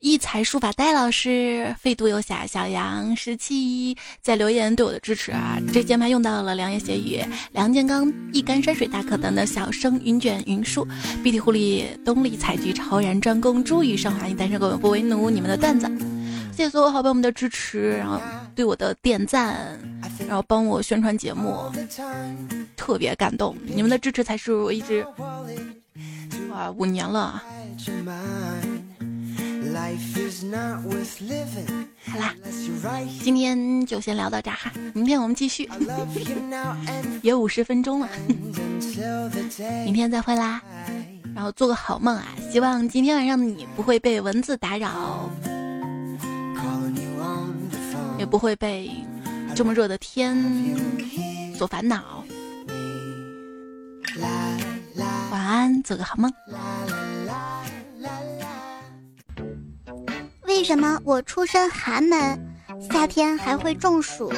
[0.00, 5.58] 一才书法戴老师，废都游侠小杨十七在留言对我的支持啊！
[5.74, 7.22] 这键盘用到了良言闲语、
[7.52, 10.88] 梁建刚、一干山水大可等的小生云卷云舒、
[11.22, 15.86] 碧体狐狸、东丽采菊、超然专攻、朱雨上、华你单身狗不为奴，你们的段子，
[16.56, 18.18] 谢谢所有好朋友们的支持，然后
[18.54, 19.78] 对我的点赞，
[20.26, 21.70] 然后帮我宣传节目，
[22.74, 23.54] 特别感动。
[23.66, 25.06] 你们的支持才是我一直
[26.48, 27.42] 哇五年了。
[32.06, 32.34] 好啦，
[33.22, 35.68] 今天就先聊到这哈，明天我们继续，
[37.22, 38.08] 也 五十分钟了，
[39.84, 40.60] 明天再会啦。
[41.34, 42.26] 然后做个好梦啊！
[42.50, 45.30] 希望今天晚上的你不会被蚊子打扰，
[48.18, 48.90] 也不会被
[49.54, 50.36] 这么热的天
[51.56, 52.24] 所烦恼。
[55.30, 56.30] 晚安，做个好梦。
[60.60, 62.38] 为什么我出身寒门，
[62.92, 64.30] 夏天还会中暑？